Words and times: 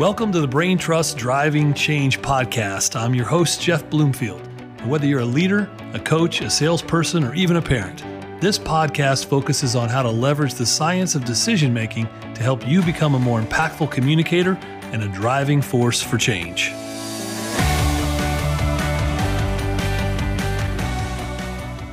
Welcome 0.00 0.32
to 0.32 0.40
the 0.40 0.48
Brain 0.48 0.78
Trust 0.78 1.18
Driving 1.18 1.74
Change 1.74 2.22
podcast. 2.22 2.98
I'm 2.98 3.14
your 3.14 3.26
host, 3.26 3.60
Jeff 3.60 3.90
Bloomfield. 3.90 4.40
Whether 4.86 5.06
you're 5.06 5.20
a 5.20 5.26
leader, 5.26 5.70
a 5.92 6.00
coach, 6.00 6.40
a 6.40 6.48
salesperson, 6.48 7.22
or 7.22 7.34
even 7.34 7.56
a 7.56 7.60
parent, 7.60 8.02
this 8.40 8.58
podcast 8.58 9.26
focuses 9.26 9.76
on 9.76 9.90
how 9.90 10.02
to 10.02 10.08
leverage 10.08 10.54
the 10.54 10.64
science 10.64 11.14
of 11.14 11.26
decision 11.26 11.74
making 11.74 12.06
to 12.34 12.42
help 12.42 12.66
you 12.66 12.82
become 12.82 13.14
a 13.14 13.18
more 13.18 13.42
impactful 13.42 13.90
communicator 13.90 14.54
and 14.84 15.02
a 15.02 15.08
driving 15.08 15.60
force 15.60 16.00
for 16.00 16.16
change. 16.16 16.70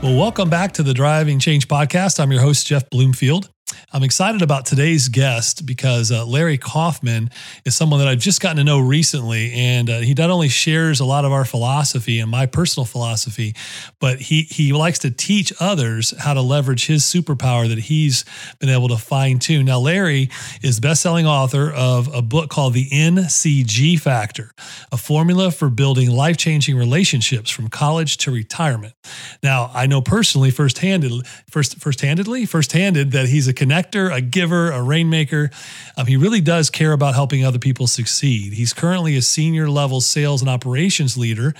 Well, 0.01 0.17
welcome 0.17 0.49
back 0.49 0.71
to 0.75 0.83
the 0.83 0.93
Driving 0.93 1.39
Change 1.39 1.67
podcast. 1.67 2.21
I'm 2.21 2.31
your 2.31 2.39
host, 2.39 2.67
Jeff 2.67 2.89
Bloomfield. 2.89 3.49
I'm 3.93 4.03
excited 4.03 4.41
about 4.41 4.65
today's 4.65 5.07
guest 5.07 5.65
because 5.65 6.11
uh, 6.11 6.25
Larry 6.25 6.57
Kaufman 6.57 7.29
is 7.63 7.73
someone 7.73 7.99
that 7.99 8.09
I've 8.09 8.19
just 8.19 8.41
gotten 8.41 8.57
to 8.57 8.65
know 8.65 8.79
recently. 8.79 9.53
And 9.53 9.89
uh, 9.89 9.99
he 9.99 10.13
not 10.13 10.29
only 10.29 10.49
shares 10.49 10.99
a 10.99 11.05
lot 11.05 11.23
of 11.23 11.31
our 11.31 11.45
philosophy 11.45 12.19
and 12.19 12.29
my 12.29 12.47
personal 12.47 12.83
philosophy, 12.83 13.55
but 14.01 14.19
he, 14.19 14.41
he 14.41 14.73
likes 14.73 14.99
to 14.99 15.09
teach 15.09 15.53
others 15.61 16.13
how 16.19 16.33
to 16.33 16.41
leverage 16.41 16.87
his 16.87 17.03
superpower 17.03 17.69
that 17.69 17.77
he's 17.77 18.25
been 18.59 18.67
able 18.67 18.89
to 18.89 18.97
fine 18.97 19.39
tune. 19.39 19.67
Now, 19.67 19.79
Larry 19.79 20.31
is 20.61 20.81
best-selling 20.81 21.25
author 21.25 21.71
of 21.71 22.13
a 22.13 22.21
book 22.21 22.49
called 22.49 22.73
The 22.73 22.89
NCG 22.89 24.01
Factor, 24.01 24.51
a 24.91 24.97
formula 24.97 25.49
for 25.49 25.69
building 25.69 26.11
life-changing 26.11 26.75
relationships 26.75 27.49
from 27.49 27.69
college 27.69 28.17
to 28.17 28.31
retirement. 28.31 28.95
Now, 29.41 29.71
I 29.73 29.87
know 29.87 30.01
personally, 30.01 30.51
firsthand, 30.51 31.05
first, 31.49 31.79
first-handedly, 31.79 32.47
first-handed 32.47 33.11
that 33.11 33.29
he's 33.29 33.47
a 33.47 33.53
connector, 33.53 33.76
a 33.85 34.21
giver, 34.21 34.71
a 34.71 34.81
rainmaker. 34.81 35.49
Um, 35.95 36.05
he 36.05 36.17
really 36.17 36.41
does 36.41 36.69
care 36.69 36.91
about 36.91 37.15
helping 37.15 37.45
other 37.45 37.59
people 37.59 37.87
succeed. 37.87 38.53
He's 38.53 38.73
currently 38.73 39.15
a 39.15 39.21
senior 39.21 39.69
level 39.69 40.01
sales 40.01 40.41
and 40.41 40.49
operations 40.49 41.17
leader 41.17 41.53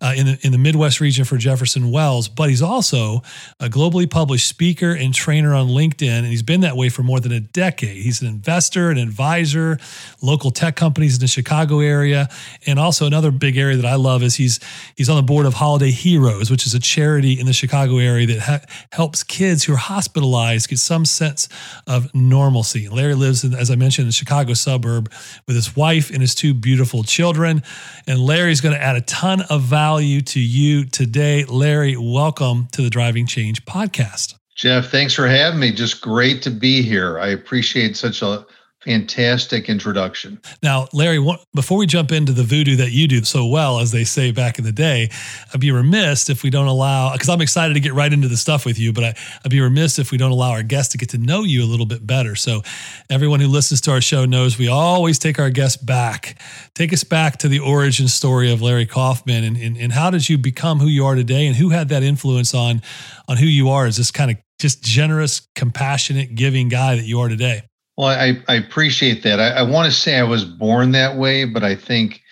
uh, 0.00 0.14
in, 0.16 0.26
the, 0.26 0.38
in 0.42 0.52
the 0.52 0.58
Midwest 0.58 1.00
region 1.00 1.24
for 1.24 1.36
Jefferson 1.36 1.90
Wells, 1.90 2.28
but 2.28 2.48
he's 2.48 2.62
also 2.62 3.22
a 3.58 3.68
globally 3.68 4.08
published 4.08 4.48
speaker 4.48 4.92
and 4.92 5.12
trainer 5.12 5.54
on 5.54 5.68
LinkedIn, 5.68 6.08
and 6.08 6.26
he's 6.26 6.42
been 6.42 6.62
that 6.62 6.76
way 6.76 6.88
for 6.88 7.02
more 7.02 7.20
than 7.20 7.32
a 7.32 7.40
decade. 7.40 8.02
He's 8.02 8.22
an 8.22 8.28
investor, 8.28 8.90
an 8.90 8.98
advisor, 8.98 9.78
local 10.22 10.50
tech 10.50 10.76
companies 10.76 11.16
in 11.16 11.20
the 11.20 11.28
Chicago 11.28 11.80
area, 11.80 12.28
and 12.66 12.78
also 12.78 13.06
another 13.06 13.30
big 13.30 13.56
area 13.56 13.76
that 13.76 13.86
I 13.86 13.96
love 13.96 14.22
is 14.22 14.36
he's 14.36 14.60
he's 14.96 15.08
on 15.08 15.16
the 15.16 15.22
board 15.22 15.46
of 15.46 15.54
Holiday 15.54 15.90
Heroes, 15.90 16.50
which 16.50 16.66
is 16.66 16.74
a 16.74 16.80
charity 16.80 17.38
in 17.38 17.46
the 17.46 17.52
Chicago 17.52 17.98
area 17.98 18.26
that 18.26 18.40
ha- 18.40 18.60
helps 18.92 19.22
kids 19.22 19.64
who 19.64 19.74
are 19.74 19.76
hospitalized 19.76 20.68
get 20.68 20.78
some 20.78 21.04
sense 21.04 21.48
of 21.86 22.14
normalcy. 22.14 22.88
Larry 22.88 23.14
lives, 23.14 23.44
in, 23.44 23.54
as 23.54 23.70
I 23.70 23.76
mentioned, 23.76 24.06
in 24.06 24.12
Chicago 24.12 24.54
suburb 24.54 25.10
with 25.46 25.56
his 25.56 25.76
wife 25.76 26.10
and 26.10 26.20
his 26.20 26.34
two 26.34 26.54
beautiful 26.54 27.02
children, 27.02 27.62
and 28.06 28.18
Larry's 28.18 28.60
going 28.60 28.74
to 28.74 28.82
add 28.82 28.96
a 28.96 29.02
ton 29.02 29.42
of 29.50 29.62
value 29.62 30.20
to 30.22 30.40
you 30.40 30.84
today. 30.84 31.44
Larry, 31.44 31.96
welcome 31.96 32.68
to 32.72 32.82
the 32.82 32.90
Driving 32.90 33.26
Change 33.26 33.64
podcast. 33.64 34.34
Jeff, 34.54 34.90
thanks 34.90 35.14
for 35.14 35.26
having 35.26 35.58
me. 35.58 35.72
Just 35.72 36.02
great 36.02 36.42
to 36.42 36.50
be 36.50 36.82
here. 36.82 37.18
I 37.18 37.28
appreciate 37.28 37.96
such 37.96 38.20
a 38.20 38.44
fantastic 38.84 39.68
introduction. 39.68 40.40
Now, 40.62 40.88
Larry, 40.92 41.24
before 41.54 41.76
we 41.76 41.86
jump 41.86 42.12
into 42.12 42.32
the 42.32 42.42
voodoo 42.42 42.76
that 42.76 42.92
you 42.92 43.06
do 43.06 43.22
so 43.24 43.46
well, 43.46 43.78
as 43.78 43.92
they 43.92 44.04
say 44.04 44.32
back 44.32 44.58
in 44.58 44.64
the 44.64 44.72
day, 44.72 45.10
I'd 45.52 45.60
be 45.60 45.70
remiss 45.70 46.30
if 46.30 46.42
we 46.42 46.50
don't 46.50 46.66
allow, 46.66 47.12
because 47.12 47.28
I'm 47.28 47.42
excited 47.42 47.74
to 47.74 47.80
get 47.80 47.92
right 47.92 48.12
into 48.12 48.28
the 48.28 48.38
stuff 48.38 48.64
with 48.64 48.78
you, 48.78 48.92
but 48.92 49.04
I, 49.04 49.14
would 49.42 49.50
be 49.50 49.60
remiss 49.60 49.98
if 49.98 50.10
we 50.10 50.18
don't 50.18 50.30
allow 50.30 50.52
our 50.52 50.62
guests 50.62 50.92
to 50.92 50.98
get 50.98 51.10
to 51.10 51.18
know 51.18 51.42
you 51.42 51.62
a 51.62 51.68
little 51.68 51.86
bit 51.86 52.06
better. 52.06 52.34
So, 52.34 52.62
everyone 53.10 53.40
who 53.40 53.48
listens 53.48 53.80
to 53.82 53.90
our 53.90 54.00
show 54.00 54.24
knows 54.24 54.58
we 54.58 54.68
always 54.68 55.18
take 55.18 55.38
our 55.38 55.50
guests 55.50 55.82
back. 55.82 56.38
Take 56.74 56.92
us 56.92 57.04
back 57.04 57.36
to 57.38 57.48
the 57.48 57.58
origin 57.58 58.08
story 58.08 58.50
of 58.50 58.62
Larry 58.62 58.86
Kaufman 58.86 59.44
and, 59.44 59.56
and, 59.56 59.76
and 59.76 59.92
how 59.92 60.10
did 60.10 60.28
you 60.28 60.38
become 60.38 60.78
who 60.78 60.86
you 60.86 61.04
are 61.04 61.14
today 61.14 61.46
and 61.46 61.56
who 61.56 61.68
had 61.68 61.88
that 61.90 62.02
influence 62.02 62.54
on, 62.54 62.80
on 63.28 63.36
who 63.36 63.46
you 63.46 63.68
are 63.68 63.86
as 63.86 63.96
this 63.98 64.10
kind 64.10 64.30
of 64.30 64.38
just 64.58 64.82
generous, 64.82 65.48
compassionate, 65.54 66.34
giving 66.34 66.68
guy 66.68 66.96
that 66.96 67.04
you 67.04 67.20
are 67.20 67.28
today? 67.28 67.62
Well, 68.00 68.08
I, 68.08 68.42
I 68.48 68.54
appreciate 68.54 69.24
that. 69.24 69.40
I, 69.40 69.48
I 69.50 69.62
want 69.62 69.84
to 69.84 69.92
say 69.92 70.18
I 70.18 70.22
was 70.22 70.42
born 70.42 70.92
that 70.92 71.18
way, 71.18 71.44
but 71.44 71.62
I 71.62 71.74
think 71.74 72.22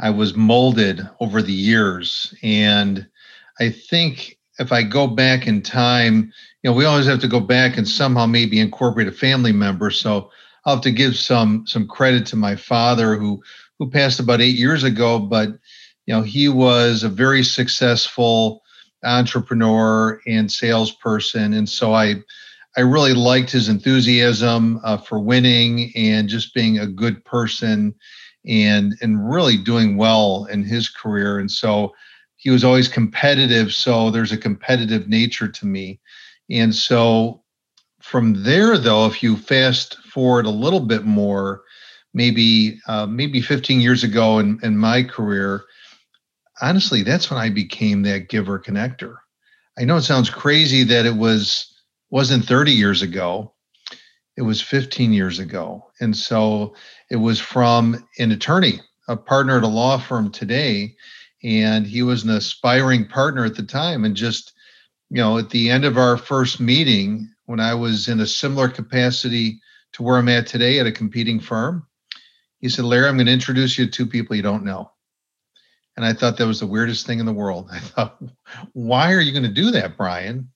I 0.00 0.10
was 0.10 0.34
molded 0.34 1.08
over 1.20 1.40
the 1.40 1.52
years. 1.52 2.34
And 2.42 3.06
I 3.60 3.70
think 3.70 4.36
if 4.58 4.72
I 4.72 4.82
go 4.82 5.06
back 5.06 5.46
in 5.46 5.62
time, 5.62 6.32
you 6.64 6.70
know, 6.70 6.76
we 6.76 6.86
always 6.86 7.06
have 7.06 7.20
to 7.20 7.28
go 7.28 7.38
back 7.38 7.76
and 7.76 7.86
somehow 7.86 8.26
maybe 8.26 8.58
incorporate 8.58 9.06
a 9.06 9.12
family 9.12 9.52
member. 9.52 9.92
So 9.92 10.28
I'll 10.64 10.74
have 10.74 10.82
to 10.82 10.90
give 10.90 11.14
some 11.14 11.68
some 11.68 11.86
credit 11.86 12.26
to 12.26 12.36
my 12.36 12.56
father 12.56 13.14
who 13.14 13.40
who 13.78 13.88
passed 13.88 14.18
about 14.18 14.40
eight 14.40 14.56
years 14.56 14.82
ago, 14.82 15.20
but 15.20 15.50
you 16.06 16.14
know, 16.14 16.22
he 16.22 16.48
was 16.48 17.04
a 17.04 17.08
very 17.08 17.44
successful 17.44 18.60
entrepreneur 19.04 20.20
and 20.26 20.50
salesperson. 20.50 21.52
And 21.52 21.68
so 21.68 21.94
I 21.94 22.16
I 22.76 22.80
really 22.80 23.14
liked 23.14 23.50
his 23.50 23.68
enthusiasm 23.68 24.80
uh, 24.82 24.96
for 24.96 25.20
winning 25.20 25.92
and 25.94 26.28
just 26.28 26.54
being 26.54 26.78
a 26.78 26.86
good 26.86 27.24
person 27.24 27.94
and 28.46 28.94
and 29.00 29.30
really 29.30 29.56
doing 29.56 29.96
well 29.96 30.46
in 30.46 30.64
his 30.64 30.88
career. 30.88 31.38
And 31.38 31.50
so 31.50 31.92
he 32.36 32.50
was 32.50 32.64
always 32.64 32.88
competitive. 32.88 33.72
So 33.72 34.10
there's 34.10 34.32
a 34.32 34.38
competitive 34.38 35.08
nature 35.08 35.48
to 35.48 35.66
me. 35.66 36.00
And 36.50 36.74
so 36.74 37.42
from 38.00 38.42
there, 38.42 38.76
though, 38.78 39.06
if 39.06 39.22
you 39.22 39.36
fast 39.36 39.96
forward 39.98 40.46
a 40.46 40.50
little 40.50 40.80
bit 40.80 41.04
more, 41.04 41.62
maybe 42.14 42.80
uh, 42.88 43.06
maybe 43.06 43.40
15 43.40 43.80
years 43.80 44.02
ago 44.02 44.38
in, 44.38 44.58
in 44.62 44.76
my 44.76 45.02
career, 45.02 45.64
honestly, 46.60 47.02
that's 47.02 47.30
when 47.30 47.38
I 47.38 47.48
became 47.48 48.02
that 48.02 48.28
giver 48.28 48.58
connector. 48.58 49.16
I 49.78 49.84
know 49.84 49.96
it 49.96 50.02
sounds 50.02 50.28
crazy 50.28 50.82
that 50.84 51.06
it 51.06 51.14
was 51.14 51.71
wasn't 52.12 52.44
30 52.44 52.70
years 52.70 53.02
ago. 53.02 53.52
It 54.36 54.42
was 54.42 54.60
15 54.60 55.12
years 55.12 55.40
ago. 55.40 55.90
And 56.00 56.16
so 56.16 56.74
it 57.10 57.16
was 57.16 57.40
from 57.40 58.06
an 58.18 58.30
attorney 58.30 58.80
a 59.08 59.16
partner 59.16 59.56
at 59.56 59.64
a 59.64 59.68
law 59.68 59.98
firm 59.98 60.30
today. 60.30 60.94
And 61.42 61.84
he 61.84 62.02
was 62.02 62.22
an 62.22 62.30
aspiring 62.30 63.08
partner 63.08 63.44
at 63.44 63.56
the 63.56 63.64
time. 63.64 64.04
And 64.04 64.14
just 64.14 64.52
you 65.12 65.18
know 65.18 65.36
at 65.36 65.50
the 65.50 65.68
end 65.68 65.84
of 65.84 65.98
our 65.98 66.16
first 66.16 66.58
meeting 66.58 67.28
when 67.44 67.60
i 67.60 67.74
was 67.74 68.08
in 68.08 68.18
a 68.20 68.26
similar 68.26 68.66
capacity 68.66 69.60
to 69.92 70.02
where 70.02 70.16
i'm 70.16 70.28
at 70.30 70.46
today 70.46 70.80
at 70.80 70.86
a 70.86 70.92
competing 70.92 71.38
firm 71.38 71.86
he 72.60 72.68
said 72.70 72.86
larry 72.86 73.06
i'm 73.06 73.16
going 73.16 73.26
to 73.26 73.32
introduce 73.32 73.76
you 73.76 73.84
to 73.84 73.90
two 73.90 74.06
people 74.06 74.34
you 74.34 74.42
don't 74.42 74.64
know. 74.64 74.90
And 75.98 76.06
i 76.06 76.14
thought 76.14 76.38
that 76.38 76.46
was 76.46 76.60
the 76.60 76.66
weirdest 76.66 77.06
thing 77.06 77.20
in 77.20 77.26
the 77.26 77.32
world. 77.32 77.68
I 77.72 77.78
thought 77.78 78.22
why 78.72 79.12
are 79.12 79.20
you 79.20 79.32
going 79.32 79.42
to 79.44 79.62
do 79.62 79.70
that 79.72 79.98
brian 79.98 80.48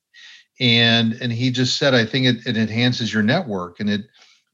and 0.60 1.12
and 1.14 1.32
he 1.32 1.50
just 1.50 1.78
said 1.78 1.94
i 1.94 2.04
think 2.04 2.26
it, 2.26 2.46
it 2.46 2.56
enhances 2.56 3.12
your 3.12 3.22
network 3.22 3.80
and 3.80 3.90
it 3.90 4.02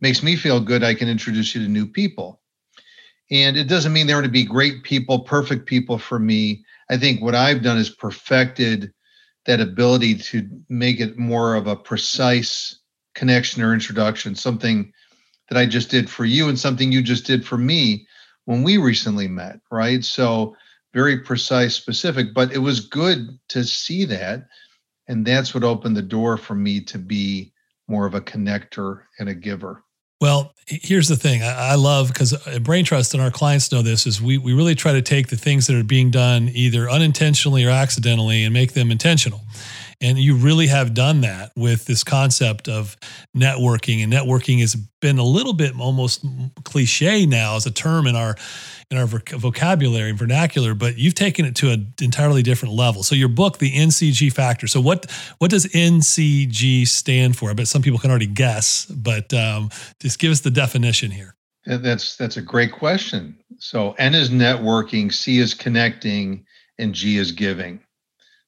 makes 0.00 0.22
me 0.22 0.36
feel 0.36 0.60
good 0.60 0.82
i 0.82 0.94
can 0.94 1.08
introduce 1.08 1.54
you 1.54 1.62
to 1.62 1.68
new 1.68 1.86
people. 1.86 2.40
And 3.30 3.56
it 3.56 3.64
doesn't 3.64 3.94
mean 3.94 4.06
they're 4.06 4.16
going 4.16 4.24
to 4.24 4.30
be 4.30 4.44
great 4.44 4.82
people 4.82 5.20
perfect 5.20 5.64
people 5.64 5.96
for 5.96 6.18
me. 6.18 6.64
I 6.90 6.98
think 6.98 7.22
what 7.22 7.34
i've 7.34 7.62
done 7.62 7.78
is 7.78 7.90
perfected 7.90 8.92
that 9.46 9.60
ability 9.60 10.16
to 10.16 10.48
make 10.68 11.00
it 11.00 11.18
more 11.18 11.54
of 11.54 11.66
a 11.66 11.76
precise 11.76 12.78
connection 13.14 13.62
or 13.62 13.74
introduction 13.74 14.34
something 14.34 14.92
that 15.48 15.58
i 15.58 15.66
just 15.66 15.90
did 15.90 16.08
for 16.08 16.24
you 16.24 16.48
and 16.48 16.58
something 16.58 16.90
you 16.90 17.02
just 17.02 17.26
did 17.26 17.44
for 17.44 17.58
me 17.58 18.06
when 18.44 18.62
we 18.62 18.76
recently 18.76 19.28
met 19.28 19.60
right? 19.70 20.04
So 20.04 20.56
very 20.92 21.18
precise 21.18 21.74
specific 21.74 22.34
but 22.34 22.52
it 22.52 22.58
was 22.58 22.80
good 22.80 23.38
to 23.48 23.64
see 23.64 24.04
that 24.06 24.46
and 25.08 25.26
that's 25.26 25.54
what 25.54 25.64
opened 25.64 25.96
the 25.96 26.02
door 26.02 26.36
for 26.36 26.54
me 26.54 26.80
to 26.80 26.98
be 26.98 27.52
more 27.88 28.06
of 28.06 28.14
a 28.14 28.20
connector 28.20 29.02
and 29.18 29.28
a 29.28 29.34
giver. 29.34 29.84
Well, 30.20 30.54
here's 30.66 31.08
the 31.08 31.16
thing 31.16 31.42
I 31.42 31.74
love 31.74 32.08
because 32.08 32.32
uh, 32.46 32.60
Brain 32.60 32.84
Trust 32.84 33.12
and 33.12 33.20
our 33.20 33.32
clients 33.32 33.72
know 33.72 33.82
this 33.82 34.06
is 34.06 34.22
we, 34.22 34.38
we 34.38 34.52
really 34.52 34.76
try 34.76 34.92
to 34.92 35.02
take 35.02 35.28
the 35.28 35.36
things 35.36 35.66
that 35.66 35.76
are 35.76 35.82
being 35.82 36.12
done 36.12 36.48
either 36.54 36.88
unintentionally 36.88 37.64
or 37.64 37.70
accidentally 37.70 38.44
and 38.44 38.54
make 38.54 38.74
them 38.74 38.92
intentional. 38.92 39.40
And 40.02 40.18
you 40.18 40.36
really 40.36 40.66
have 40.66 40.94
done 40.94 41.20
that 41.20 41.52
with 41.56 41.86
this 41.86 42.02
concept 42.02 42.68
of 42.68 42.96
networking. 43.36 44.02
And 44.02 44.12
networking 44.12 44.60
has 44.60 44.74
been 44.74 45.18
a 45.18 45.24
little 45.24 45.52
bit 45.52 45.78
almost 45.78 46.24
cliche 46.64 47.24
now 47.24 47.56
as 47.56 47.66
a 47.66 47.70
term 47.70 48.06
in 48.06 48.16
our 48.16 48.36
in 48.90 48.98
our 48.98 49.06
vocabulary 49.06 50.10
and 50.10 50.18
vernacular, 50.18 50.74
but 50.74 50.98
you've 50.98 51.14
taken 51.14 51.46
it 51.46 51.56
to 51.56 51.70
an 51.70 51.94
entirely 52.02 52.42
different 52.42 52.74
level. 52.74 53.02
So 53.02 53.14
your 53.14 53.30
book, 53.30 53.56
the 53.56 53.72
NCG 53.72 54.30
Factor. 54.30 54.66
So 54.66 54.82
what 54.82 55.10
what 55.38 55.50
does 55.50 55.66
NCG 55.66 56.86
stand 56.86 57.36
for? 57.36 57.50
I 57.50 57.54
bet 57.54 57.68
some 57.68 57.80
people 57.80 57.98
can 57.98 58.10
already 58.10 58.26
guess, 58.26 58.84
but 58.86 59.32
um, 59.32 59.70
just 60.00 60.18
give 60.18 60.30
us 60.30 60.40
the 60.40 60.50
definition 60.50 61.10
here. 61.10 61.34
That's 61.64 62.16
that's 62.16 62.36
a 62.36 62.42
great 62.42 62.72
question. 62.72 63.36
So 63.58 63.92
N 63.92 64.14
is 64.14 64.30
networking, 64.30 65.12
C 65.12 65.38
is 65.38 65.54
connecting, 65.54 66.44
and 66.78 66.94
G 66.94 67.16
is 67.16 67.32
giving. 67.32 67.80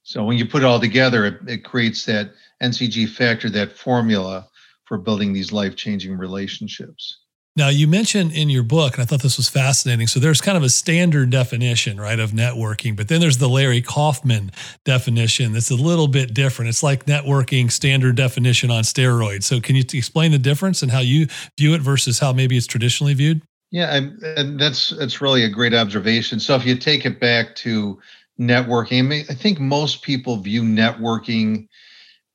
So 0.04 0.22
when 0.22 0.36
you 0.36 0.46
put 0.46 0.62
it 0.62 0.66
all 0.66 0.78
together, 0.78 1.24
it, 1.24 1.38
it 1.48 1.64
creates 1.64 2.04
that 2.04 2.30
NCG 2.62 3.08
factor, 3.08 3.50
that 3.50 3.72
formula 3.72 4.46
for 4.84 4.98
building 4.98 5.32
these 5.32 5.50
life 5.50 5.76
changing 5.76 6.16
relationships. 6.16 7.18
Now, 7.56 7.68
you 7.68 7.86
mentioned 7.86 8.32
in 8.32 8.50
your 8.50 8.64
book, 8.64 8.94
and 8.94 9.02
I 9.02 9.06
thought 9.06 9.22
this 9.22 9.36
was 9.36 9.48
fascinating. 9.48 10.08
So, 10.08 10.18
there's 10.18 10.40
kind 10.40 10.56
of 10.56 10.64
a 10.64 10.68
standard 10.68 11.30
definition, 11.30 12.00
right, 12.00 12.18
of 12.18 12.32
networking, 12.32 12.96
but 12.96 13.06
then 13.06 13.20
there's 13.20 13.38
the 13.38 13.48
Larry 13.48 13.80
Kaufman 13.80 14.50
definition 14.84 15.52
that's 15.52 15.70
a 15.70 15.76
little 15.76 16.08
bit 16.08 16.34
different. 16.34 16.68
It's 16.68 16.82
like 16.82 17.06
networking 17.06 17.70
standard 17.70 18.16
definition 18.16 18.72
on 18.72 18.82
steroids. 18.82 19.44
So, 19.44 19.60
can 19.60 19.76
you 19.76 19.84
explain 19.92 20.32
the 20.32 20.38
difference 20.38 20.82
and 20.82 20.90
how 20.90 20.98
you 20.98 21.28
view 21.56 21.74
it 21.74 21.80
versus 21.80 22.18
how 22.18 22.32
maybe 22.32 22.56
it's 22.56 22.66
traditionally 22.66 23.14
viewed? 23.14 23.40
Yeah, 23.70 23.94
and 23.94 24.58
that's 24.58 24.90
that's 24.90 25.20
really 25.20 25.44
a 25.44 25.48
great 25.48 25.74
observation. 25.74 26.40
So, 26.40 26.56
if 26.56 26.66
you 26.66 26.76
take 26.76 27.06
it 27.06 27.20
back 27.20 27.54
to 27.56 28.00
networking, 28.38 29.30
I, 29.30 29.34
think 29.34 29.60
most 29.60 30.02
people 30.02 30.36
view 30.36 30.62
networking 30.62 31.68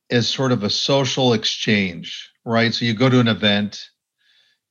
as 0.10 0.28
sort 0.28 0.52
of 0.52 0.64
a 0.64 0.70
social 0.70 1.34
exchange, 1.34 2.32
right? 2.46 2.74
So, 2.74 2.86
you 2.86 2.94
go 2.94 3.10
to 3.10 3.20
an 3.20 3.28
event 3.28 3.90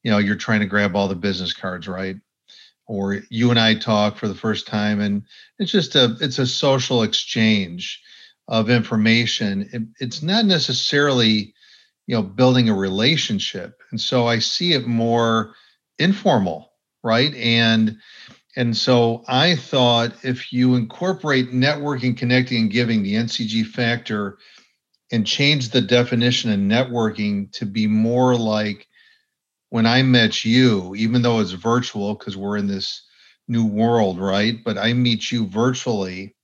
you 0.02 0.10
know 0.10 0.18
you're 0.18 0.36
trying 0.36 0.60
to 0.60 0.66
grab 0.66 0.96
all 0.96 1.08
the 1.08 1.14
business 1.14 1.52
cards 1.52 1.88
right? 1.88 2.16
Or 2.86 3.20
you 3.28 3.50
and 3.50 3.58
i 3.58 3.74
talk 3.74 4.16
for 4.16 4.28
the 4.28 4.34
first 4.34 4.66
time 4.66 5.00
and 5.00 5.22
it's 5.58 5.70
just 5.70 5.94
a 5.94 6.16
it's 6.20 6.38
a 6.38 6.46
social 6.46 7.02
exchange 7.02 8.00
of 8.48 8.70
information. 8.70 9.68
It, 9.72 9.82
it's 10.00 10.22
not 10.22 10.46
necessarily 10.46 11.52
you 12.06 12.16
know 12.16 12.22
building 12.22 12.68
a 12.68 12.74
relationship. 12.74 13.82
And 13.90 14.00
so 14.00 14.26
i 14.26 14.38
see 14.38 14.72
it 14.72 14.86
more 14.86 15.54
informal 15.98 16.66
right? 17.04 17.32
And 17.36 17.98
and 18.56 18.76
so 18.76 19.24
i 19.28 19.54
thought 19.54 20.12
if 20.22 20.52
you 20.52 20.74
incorporate 20.74 21.52
networking 21.52 22.16
connecting 22.16 22.62
and 22.62 22.70
giving 22.70 23.02
the 23.02 23.14
ncg 23.14 23.66
factor 23.66 24.38
and 25.10 25.26
change 25.26 25.70
the 25.70 25.80
definition 25.80 26.50
of 26.52 26.58
networking 26.58 27.50
to 27.52 27.64
be 27.64 27.86
more 27.86 28.36
like 28.36 28.86
when 29.70 29.86
I 29.86 30.02
met 30.02 30.44
you, 30.44 30.94
even 30.94 31.22
though 31.22 31.40
it's 31.40 31.52
virtual 31.52 32.14
because 32.14 32.36
we're 32.36 32.56
in 32.56 32.66
this 32.66 33.02
new 33.48 33.66
world, 33.66 34.18
right? 34.18 34.62
But 34.64 34.78
I 34.78 34.92
meet 34.92 35.30
you 35.30 35.46
virtually, 35.46 36.34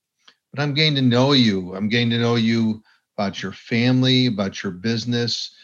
but 0.52 0.62
I'm 0.62 0.74
getting 0.74 0.94
to 0.96 1.02
know 1.02 1.32
you. 1.32 1.74
I'm 1.74 1.88
getting 1.88 2.10
to 2.10 2.18
know 2.18 2.36
you 2.36 2.82
about 3.16 3.42
your 3.42 3.52
family, 3.52 4.26
about 4.26 4.62
your 4.62 4.72
business, 4.72 5.54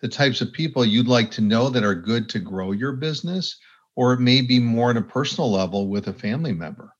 the 0.00 0.08
types 0.08 0.40
of 0.40 0.52
people 0.52 0.84
you'd 0.84 1.08
like 1.08 1.30
to 1.32 1.40
know 1.40 1.68
that 1.70 1.84
are 1.84 1.94
good 1.94 2.28
to 2.30 2.38
grow 2.38 2.72
your 2.72 2.92
business, 2.92 3.58
or 3.98 4.12
it 4.12 4.20
may 4.20 4.40
be 4.40 4.60
more 4.60 4.90
on 4.90 4.96
a 4.96 5.02
personal 5.02 5.50
level 5.50 5.88
with 5.88 6.06
a 6.06 6.12
family 6.12 6.52
member. 6.52 6.94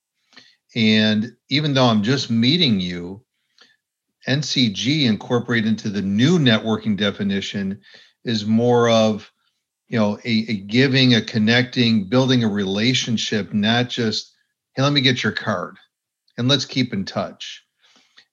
And 0.74 1.36
even 1.48 1.72
though 1.72 1.84
I'm 1.84 2.02
just 2.02 2.28
meeting 2.28 2.80
you, 2.80 3.22
NCG 4.26 5.04
incorporated 5.04 5.68
into 5.68 5.90
the 5.90 6.02
new 6.02 6.40
networking 6.40 6.96
definition 6.96 7.80
is 8.24 8.46
more 8.46 8.88
of 8.88 9.30
you 9.86 9.96
know 9.96 10.18
a, 10.24 10.44
a 10.48 10.56
giving 10.56 11.14
a 11.14 11.22
connecting 11.22 12.08
building 12.08 12.42
a 12.42 12.48
relationship 12.48 13.54
not 13.54 13.88
just 13.88 14.34
hey 14.74 14.82
let 14.82 14.92
me 14.92 15.00
get 15.00 15.22
your 15.22 15.32
card 15.32 15.76
and 16.36 16.48
let's 16.48 16.66
keep 16.66 16.92
in 16.92 17.06
touch 17.06 17.64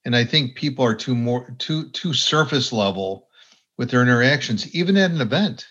and 0.03 0.15
i 0.15 0.25
think 0.25 0.57
people 0.57 0.83
are 0.83 0.95
too 0.95 1.15
more 1.15 1.55
too 1.59 1.89
too 1.91 2.13
surface 2.13 2.73
level 2.73 3.29
with 3.77 3.89
their 3.89 4.01
interactions 4.01 4.75
even 4.75 4.97
at 4.97 5.11
an 5.11 5.21
event 5.21 5.67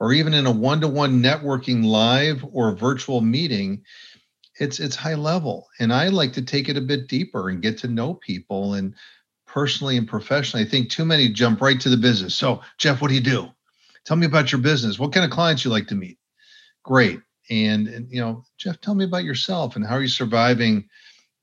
or 0.00 0.12
even 0.12 0.34
in 0.34 0.46
a 0.46 0.50
one-to-one 0.50 1.22
networking 1.22 1.84
live 1.84 2.44
or 2.52 2.74
virtual 2.74 3.20
meeting 3.20 3.82
it's 4.58 4.80
it's 4.80 4.96
high 4.96 5.14
level 5.14 5.68
and 5.80 5.92
i 5.92 6.08
like 6.08 6.32
to 6.32 6.42
take 6.42 6.68
it 6.68 6.76
a 6.76 6.80
bit 6.80 7.08
deeper 7.08 7.48
and 7.48 7.62
get 7.62 7.78
to 7.78 7.88
know 7.88 8.14
people 8.14 8.74
and 8.74 8.94
personally 9.46 9.96
and 9.96 10.08
professionally 10.08 10.64
i 10.64 10.68
think 10.68 10.88
too 10.90 11.04
many 11.04 11.28
jump 11.28 11.60
right 11.60 11.80
to 11.80 11.88
the 11.88 11.96
business 11.96 12.34
so 12.34 12.60
jeff 12.78 13.00
what 13.00 13.08
do 13.08 13.14
you 13.14 13.20
do 13.20 13.48
Tell 14.06 14.16
me 14.16 14.26
about 14.26 14.52
your 14.52 14.60
business. 14.60 14.98
What 14.98 15.12
kind 15.12 15.24
of 15.24 15.32
clients 15.32 15.64
you 15.64 15.70
like 15.70 15.88
to 15.88 15.96
meet? 15.96 16.18
Great. 16.84 17.20
And, 17.50 17.88
and 17.88 18.10
you 18.10 18.20
know, 18.20 18.44
Jeff, 18.56 18.80
tell 18.80 18.94
me 18.94 19.04
about 19.04 19.24
yourself 19.24 19.74
and 19.74 19.84
how 19.84 19.96
are 19.96 20.02
you 20.02 20.08
surviving, 20.08 20.88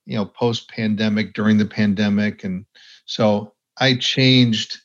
you 0.05 0.15
know, 0.15 0.25
post 0.25 0.69
pandemic, 0.69 1.33
during 1.33 1.57
the 1.57 1.65
pandemic. 1.65 2.45
And 2.45 2.65
so 3.05 3.53
I 3.77 3.95
changed 3.95 4.77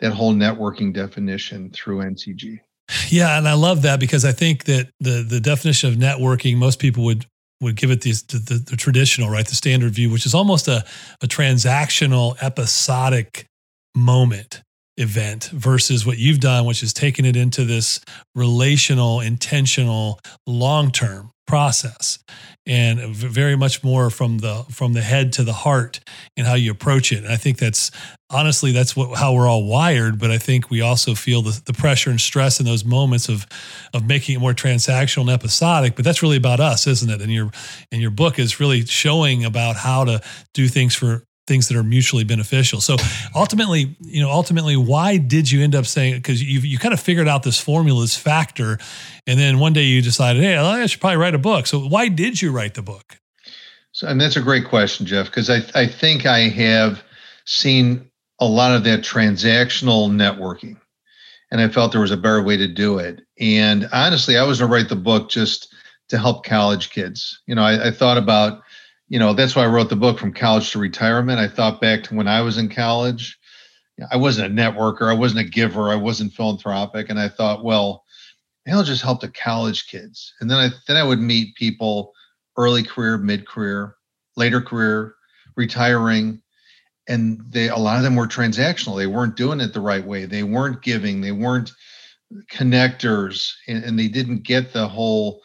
that 0.00 0.12
whole 0.12 0.34
networking 0.34 0.92
definition 0.92 1.70
through 1.70 1.98
NCG. 1.98 2.60
Yeah, 3.08 3.38
and 3.38 3.48
I 3.48 3.54
love 3.54 3.82
that 3.82 3.98
because 3.98 4.24
I 4.24 4.32
think 4.32 4.64
that 4.64 4.90
the 5.00 5.24
the 5.26 5.40
definition 5.40 5.90
of 5.90 5.96
networking, 5.96 6.56
most 6.56 6.78
people 6.78 7.04
would 7.04 7.26
would 7.60 7.76
give 7.76 7.90
it 7.90 8.02
the, 8.02 8.10
the, 8.10 8.62
the 8.70 8.76
traditional, 8.76 9.30
right, 9.30 9.46
the 9.46 9.54
standard 9.54 9.92
view, 9.92 10.10
which 10.10 10.26
is 10.26 10.34
almost 10.34 10.68
a, 10.68 10.84
a 11.22 11.26
transactional, 11.26 12.36
episodic 12.42 13.46
moment 13.94 14.62
event 14.96 15.50
versus 15.52 16.06
what 16.06 16.18
you've 16.18 16.40
done, 16.40 16.64
which 16.64 16.82
is 16.82 16.92
taking 16.92 17.24
it 17.24 17.36
into 17.36 17.64
this 17.64 18.00
relational, 18.34 19.20
intentional, 19.20 20.20
long 20.46 20.90
term 20.90 21.30
process. 21.46 22.18
And 22.66 23.14
very 23.14 23.56
much 23.56 23.84
more 23.84 24.08
from 24.08 24.38
the 24.38 24.64
from 24.70 24.94
the 24.94 25.02
head 25.02 25.34
to 25.34 25.44
the 25.44 25.52
heart 25.52 26.00
and 26.34 26.46
how 26.46 26.54
you 26.54 26.70
approach 26.70 27.12
it. 27.12 27.18
And 27.18 27.28
i 27.28 27.36
think 27.36 27.58
that's 27.58 27.90
honestly 28.30 28.72
that's 28.72 28.96
what 28.96 29.18
how 29.18 29.34
we're 29.34 29.46
all 29.46 29.66
wired 29.66 30.18
but 30.18 30.30
i 30.30 30.38
think 30.38 30.70
we 30.70 30.80
also 30.80 31.14
feel 31.14 31.42
the, 31.42 31.60
the 31.66 31.74
pressure 31.74 32.08
and 32.08 32.18
stress 32.18 32.58
in 32.58 32.64
those 32.64 32.82
moments 32.82 33.28
of 33.28 33.46
of 33.92 34.06
making 34.06 34.36
it 34.36 34.38
more 34.38 34.54
transactional 34.54 35.20
and 35.20 35.30
episodic. 35.30 35.94
But 35.94 36.06
that's 36.06 36.22
really 36.22 36.38
about 36.38 36.58
us 36.58 36.86
isn't 36.86 37.10
it? 37.10 37.20
And 37.20 37.30
your 37.30 37.50
and 37.92 38.00
your 38.00 38.10
book 38.10 38.38
is 38.38 38.58
really 38.58 38.86
showing 38.86 39.44
about 39.44 39.76
how 39.76 40.04
to 40.04 40.22
do 40.54 40.66
things 40.66 40.94
for 40.94 41.24
things 41.46 41.68
that 41.68 41.76
are 41.76 41.82
mutually 41.82 42.24
beneficial. 42.24 42.80
So 42.80 42.96
ultimately, 43.34 43.96
you 44.00 44.22
know, 44.22 44.30
ultimately, 44.30 44.76
why 44.76 45.18
did 45.18 45.50
you 45.50 45.62
end 45.62 45.74
up 45.74 45.86
saying? 45.86 46.16
Because 46.16 46.42
you 46.42 46.60
you 46.60 46.78
kind 46.78 46.94
of 46.94 47.00
figured 47.00 47.28
out 47.28 47.42
this 47.42 47.60
formula, 47.60 48.00
this 48.00 48.16
factor, 48.16 48.78
and 49.26 49.38
then 49.38 49.58
one 49.58 49.72
day 49.72 49.82
you 49.82 50.02
decided, 50.02 50.42
hey, 50.42 50.56
I 50.56 50.86
should 50.86 51.00
probably 51.00 51.18
write 51.18 51.34
a 51.34 51.38
book. 51.38 51.66
So 51.66 51.80
why 51.80 52.08
did 52.08 52.40
you 52.40 52.50
write 52.50 52.74
the 52.74 52.82
book? 52.82 53.18
So, 53.92 54.08
and 54.08 54.20
that's 54.20 54.36
a 54.36 54.42
great 54.42 54.66
question, 54.66 55.06
Jeff, 55.06 55.26
because 55.26 55.50
I 55.50 55.62
I 55.74 55.86
think 55.86 56.26
I 56.26 56.48
have 56.48 57.02
seen 57.44 58.10
a 58.40 58.46
lot 58.46 58.74
of 58.74 58.84
that 58.84 59.00
transactional 59.00 60.10
networking, 60.10 60.76
and 61.50 61.60
I 61.60 61.68
felt 61.68 61.92
there 61.92 62.00
was 62.00 62.10
a 62.10 62.16
better 62.16 62.42
way 62.42 62.56
to 62.56 62.66
do 62.66 62.98
it. 62.98 63.20
And 63.38 63.88
honestly, 63.92 64.36
I 64.36 64.42
was 64.42 64.58
going 64.58 64.70
to 64.70 64.74
write 64.74 64.88
the 64.88 64.96
book 64.96 65.30
just 65.30 65.72
to 66.08 66.18
help 66.18 66.44
college 66.44 66.90
kids. 66.90 67.40
You 67.46 67.54
know, 67.54 67.62
I, 67.62 67.88
I 67.88 67.90
thought 67.90 68.18
about 68.18 68.63
you 69.08 69.18
know 69.18 69.32
that's 69.32 69.54
why 69.54 69.64
i 69.64 69.66
wrote 69.66 69.88
the 69.88 69.96
book 69.96 70.18
from 70.18 70.32
college 70.32 70.70
to 70.70 70.78
retirement. 70.78 71.38
I 71.38 71.48
thought 71.48 71.80
back 71.80 72.04
to 72.04 72.14
when 72.14 72.28
i 72.28 72.40
was 72.40 72.58
in 72.58 72.68
college 72.68 73.38
i 74.10 74.16
wasn't 74.16 74.46
a 74.46 74.62
networker 74.62 75.08
i 75.08 75.14
wasn't 75.14 75.46
a 75.46 75.50
giver 75.50 75.90
i 75.90 75.96
wasn't 75.96 76.32
philanthropic 76.32 77.10
and 77.10 77.18
i 77.18 77.28
thought 77.28 77.64
well 77.64 78.04
i'll 78.68 78.82
just 78.82 79.02
help 79.02 79.20
the 79.20 79.28
college 79.28 79.86
kids. 79.88 80.32
And 80.40 80.50
then 80.50 80.58
i 80.58 80.70
then 80.88 80.96
i 80.96 81.04
would 81.04 81.20
meet 81.20 81.54
people 81.54 82.12
early 82.56 82.82
career 82.82 83.18
mid 83.18 83.46
career 83.46 83.96
later 84.36 84.60
career 84.60 85.14
retiring 85.56 86.40
and 87.08 87.40
they 87.50 87.68
a 87.68 87.76
lot 87.76 87.98
of 87.98 88.02
them 88.02 88.16
were 88.16 88.26
transactional. 88.26 88.96
They 88.96 89.06
weren't 89.06 89.36
doing 89.36 89.60
it 89.60 89.72
the 89.74 89.80
right 89.80 90.04
way. 90.04 90.24
They 90.24 90.42
weren't 90.42 90.82
giving. 90.82 91.20
They 91.20 91.32
weren't 91.32 91.70
connectors 92.50 93.52
and, 93.68 93.84
and 93.84 93.98
they 93.98 94.08
didn't 94.08 94.42
get 94.42 94.72
the 94.72 94.88
whole 94.88 95.42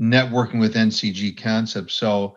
networking 0.00 0.60
with 0.60 0.74
ncg 0.74 1.42
concept. 1.42 1.90
So 1.90 2.36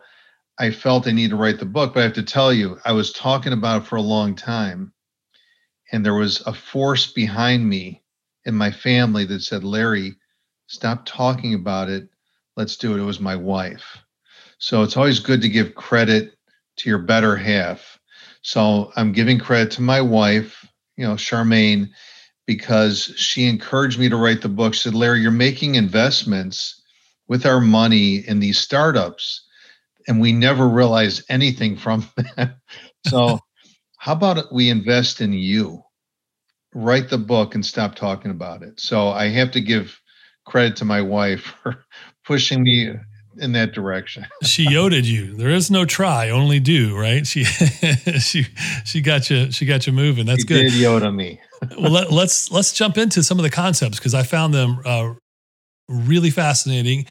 I 0.62 0.70
felt 0.70 1.08
I 1.08 1.10
need 1.10 1.30
to 1.30 1.36
write 1.36 1.58
the 1.58 1.64
book, 1.64 1.92
but 1.92 2.00
I 2.00 2.02
have 2.04 2.12
to 2.12 2.22
tell 2.22 2.52
you, 2.52 2.78
I 2.84 2.92
was 2.92 3.12
talking 3.12 3.52
about 3.52 3.82
it 3.82 3.88
for 3.88 3.96
a 3.96 4.00
long 4.00 4.36
time. 4.36 4.92
And 5.90 6.06
there 6.06 6.14
was 6.14 6.40
a 6.46 6.52
force 6.52 7.12
behind 7.12 7.68
me 7.68 8.04
in 8.44 8.54
my 8.54 8.70
family 8.70 9.24
that 9.24 9.42
said, 9.42 9.64
Larry, 9.64 10.14
stop 10.68 11.04
talking 11.04 11.54
about 11.54 11.88
it. 11.88 12.08
Let's 12.56 12.76
do 12.76 12.94
it. 12.94 13.00
It 13.00 13.04
was 13.04 13.18
my 13.18 13.34
wife. 13.34 13.98
So 14.58 14.84
it's 14.84 14.96
always 14.96 15.18
good 15.18 15.42
to 15.42 15.48
give 15.48 15.74
credit 15.74 16.36
to 16.76 16.88
your 16.88 17.00
better 17.00 17.34
half. 17.34 17.98
So 18.42 18.92
I'm 18.94 19.10
giving 19.10 19.40
credit 19.40 19.72
to 19.72 19.82
my 19.82 20.00
wife, 20.00 20.64
you 20.96 21.04
know, 21.04 21.14
Charmaine, 21.14 21.88
because 22.46 23.12
she 23.16 23.48
encouraged 23.48 23.98
me 23.98 24.08
to 24.08 24.16
write 24.16 24.42
the 24.42 24.48
book. 24.48 24.74
She 24.74 24.82
said, 24.82 24.94
Larry, 24.94 25.22
you're 25.22 25.32
making 25.32 25.74
investments 25.74 26.80
with 27.26 27.46
our 27.46 27.60
money 27.60 28.18
in 28.28 28.38
these 28.38 28.60
startups 28.60 29.48
and 30.08 30.20
we 30.20 30.32
never 30.32 30.68
realize 30.68 31.22
anything 31.28 31.76
from 31.76 32.08
that. 32.36 32.56
So, 33.06 33.38
how 33.98 34.12
about 34.12 34.52
we 34.52 34.68
invest 34.70 35.20
in 35.20 35.32
you? 35.32 35.82
Write 36.74 37.10
the 37.10 37.18
book 37.18 37.54
and 37.54 37.64
stop 37.64 37.94
talking 37.94 38.30
about 38.30 38.62
it. 38.62 38.80
So, 38.80 39.08
I 39.08 39.28
have 39.28 39.50
to 39.52 39.60
give 39.60 39.98
credit 40.46 40.76
to 40.76 40.84
my 40.84 41.02
wife 41.02 41.54
for 41.62 41.84
pushing 42.24 42.62
me 42.62 42.92
in 43.38 43.52
that 43.52 43.72
direction. 43.72 44.26
she 44.42 44.64
yoded 44.68 45.06
you. 45.06 45.34
There 45.34 45.50
is 45.50 45.70
no 45.70 45.84
try, 45.84 46.30
only 46.30 46.60
do. 46.60 46.96
Right? 46.96 47.26
She 47.26 47.44
she 47.44 48.46
she 48.84 49.00
got 49.00 49.30
you. 49.30 49.50
She 49.50 49.66
got 49.66 49.86
you 49.86 49.92
moving. 49.92 50.26
That's 50.26 50.42
she 50.42 50.48
good. 50.48 50.62
Did 50.62 50.72
yoda 50.72 51.14
me. 51.14 51.40
well, 51.78 51.90
let, 51.90 52.06
us 52.06 52.12
let's, 52.12 52.50
let's 52.50 52.72
jump 52.72 52.98
into 52.98 53.22
some 53.22 53.38
of 53.38 53.42
the 53.42 53.50
concepts 53.50 53.98
because 53.98 54.14
I 54.14 54.22
found 54.22 54.52
them 54.52 54.80
uh, 54.84 55.14
really 55.88 56.30
fascinating 56.30 57.06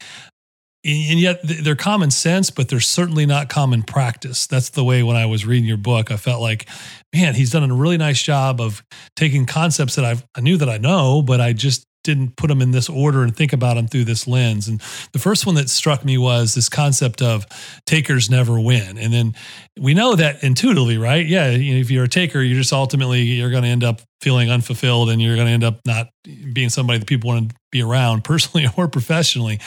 and 0.84 1.20
yet 1.20 1.40
they're 1.44 1.76
common 1.76 2.10
sense, 2.10 2.50
but 2.50 2.68
they're 2.70 2.80
certainly 2.80 3.26
not 3.26 3.50
common 3.50 3.84
practice. 3.84 4.48
That's 4.48 4.70
the 4.70 4.84
way 4.84 5.04
when 5.04 5.16
I 5.16 5.28
was 5.28 5.46
reading 5.46 5.68
your 5.68 5.78
book, 5.78 6.12
I 6.12 6.18
felt 6.18 6.42
like, 6.42 6.68
man, 7.14 7.36
he's 7.36 7.52
done 7.52 7.70
a 7.70 7.74
really 7.74 7.98
nice 7.98 8.22
job 8.22 8.60
of 8.60 8.84
taking 9.16 9.46
concepts 9.46 9.96
that 9.96 10.06
I've, 10.06 10.26
I 10.36 10.42
knew 10.42 10.58
that 10.58 10.70
I 10.70 10.78
know, 10.78 11.22
but 11.22 11.40
I 11.40 11.54
just 11.54 11.86
didn't 12.03 12.36
put 12.36 12.48
them 12.48 12.62
in 12.62 12.72
this 12.72 12.89
order 12.89 13.24
and 13.24 13.36
think 13.36 13.53
about 13.53 13.75
them 13.75 13.88
through 13.88 14.05
this 14.05 14.27
lens. 14.27 14.67
And 14.67 14.81
the 15.12 15.20
first 15.20 15.46
one 15.46 15.55
that 15.55 15.70
struck 15.70 16.03
me 16.03 16.17
was 16.17 16.53
this 16.53 16.70
concept 16.70 17.22
of 17.22 17.46
takers 17.86 18.29
never 18.29 18.60
win. 18.60 18.98
And 18.98 19.13
then 19.13 19.36
we 19.79 19.93
know 19.93 20.15
that 20.15 20.43
intuitively, 20.43 20.98
right? 20.98 21.25
Yeah, 21.25 21.51
you 21.51 21.75
know, 21.75 21.79
if 21.79 21.91
you're 21.91 22.05
a 22.05 22.10
taker, 22.10 22.41
you're 22.41 22.58
just 22.58 22.74
ultimately 22.74 23.22
you're 23.22 23.51
going 23.51 23.63
to 23.63 23.70
end 23.70 23.84
up 23.84 24.01
feeling 24.22 24.51
unfulfilled 24.51 25.10
and 25.10 25.22
you're 25.22 25.36
going 25.36 25.48
to 25.48 25.53
end 25.53 25.63
up 25.63 25.79
not 25.86 26.10
being 26.53 26.70
somebody 26.70 27.00
that 27.00 27.08
people 27.08 27.29
want 27.29 27.50
to 27.50 27.55
be 27.72 27.81
around 27.81 28.24
personally 28.24 28.67
or 28.77 28.88
professionally. 28.88 29.60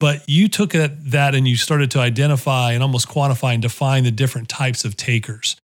But 0.00 0.22
you 0.28 0.48
took 0.48 0.72
that 0.72 1.34
and 1.34 1.46
you 1.46 1.56
started 1.56 1.90
to 1.92 2.00
identify 2.00 2.72
and 2.72 2.82
almost 2.82 3.08
quantify 3.08 3.54
and 3.54 3.62
define 3.62 4.04
the 4.04 4.10
different 4.10 4.48
types 4.48 4.84
of 4.84 4.96
takers. 4.96 5.56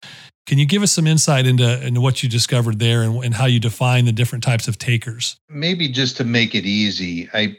Can 0.49 0.57
you 0.57 0.65
give 0.65 0.83
us 0.83 0.93
some 0.93 1.07
insight 1.07 1.47
into, 1.47 1.87
into 1.87 2.01
what 2.01 2.23
you 2.23 2.29
discovered 2.31 2.79
there 2.79 3.03
and, 3.03 3.23
and 3.23 3.35
how 3.35 3.45
you 3.45 3.61
define 3.61 4.07
the 4.07 4.13
different 4.13 4.43
types 4.43 4.67
of 4.67 4.79
takers? 4.79 5.37
Maybe 5.51 5.89
just 5.89 6.17
to 6.17 6.25
make 6.25 6.55
it 6.55 6.65
easy, 6.65 7.29
I 7.35 7.59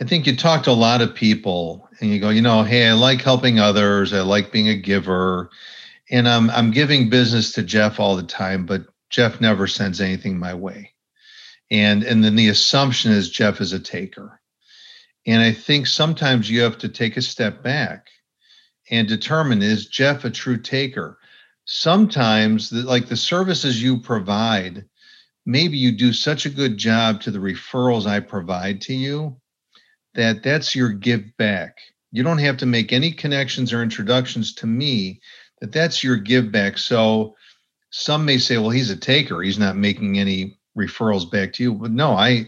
I 0.00 0.04
think 0.04 0.26
you 0.26 0.34
talk 0.34 0.62
to 0.62 0.70
a 0.70 0.72
lot 0.72 1.02
of 1.02 1.14
people 1.14 1.86
and 2.00 2.08
you 2.08 2.18
go, 2.18 2.30
you 2.30 2.40
know, 2.40 2.62
hey, 2.62 2.88
I 2.88 2.94
like 2.94 3.20
helping 3.20 3.58
others. 3.58 4.14
I 4.14 4.22
like 4.22 4.50
being 4.50 4.70
a 4.70 4.74
giver. 4.74 5.50
And 6.10 6.26
I'm 6.26 6.48
I'm 6.48 6.70
giving 6.70 7.10
business 7.10 7.52
to 7.52 7.62
Jeff 7.62 8.00
all 8.00 8.16
the 8.16 8.22
time, 8.22 8.64
but 8.64 8.86
Jeff 9.10 9.38
never 9.42 9.66
sends 9.66 10.00
anything 10.00 10.38
my 10.38 10.54
way. 10.54 10.94
And 11.70 12.02
and 12.02 12.24
then 12.24 12.34
the 12.34 12.48
assumption 12.48 13.12
is 13.12 13.28
Jeff 13.28 13.60
is 13.60 13.74
a 13.74 13.78
taker. 13.78 14.40
And 15.26 15.42
I 15.42 15.52
think 15.52 15.86
sometimes 15.86 16.48
you 16.48 16.62
have 16.62 16.78
to 16.78 16.88
take 16.88 17.18
a 17.18 17.22
step 17.22 17.62
back 17.62 18.06
and 18.90 19.06
determine 19.06 19.60
is 19.60 19.86
Jeff 19.86 20.24
a 20.24 20.30
true 20.30 20.56
taker? 20.56 21.18
Sometimes 21.64 22.70
the, 22.70 22.82
like 22.82 23.08
the 23.08 23.16
services 23.16 23.82
you 23.82 23.98
provide 23.98 24.84
maybe 25.44 25.76
you 25.76 25.92
do 25.92 26.12
such 26.12 26.46
a 26.46 26.50
good 26.50 26.76
job 26.76 27.20
to 27.20 27.30
the 27.30 27.38
referrals 27.38 28.06
i 28.06 28.20
provide 28.20 28.80
to 28.80 28.94
you 28.94 29.36
that 30.14 30.42
that's 30.42 30.74
your 30.74 30.90
give 30.90 31.36
back. 31.36 31.78
You 32.10 32.22
don't 32.22 32.38
have 32.38 32.58
to 32.58 32.66
make 32.66 32.92
any 32.92 33.10
connections 33.10 33.72
or 33.72 33.82
introductions 33.82 34.54
to 34.56 34.66
me 34.66 35.20
that 35.60 35.72
that's 35.72 36.04
your 36.04 36.16
give 36.16 36.52
back. 36.52 36.76
So 36.78 37.34
some 37.90 38.24
may 38.24 38.38
say 38.38 38.58
well 38.58 38.70
he's 38.70 38.90
a 38.90 38.96
taker. 38.96 39.42
He's 39.42 39.58
not 39.58 39.76
making 39.76 40.18
any 40.18 40.58
referrals 40.76 41.30
back 41.30 41.52
to 41.54 41.62
you. 41.62 41.74
But 41.74 41.92
no 41.92 42.12
i 42.12 42.46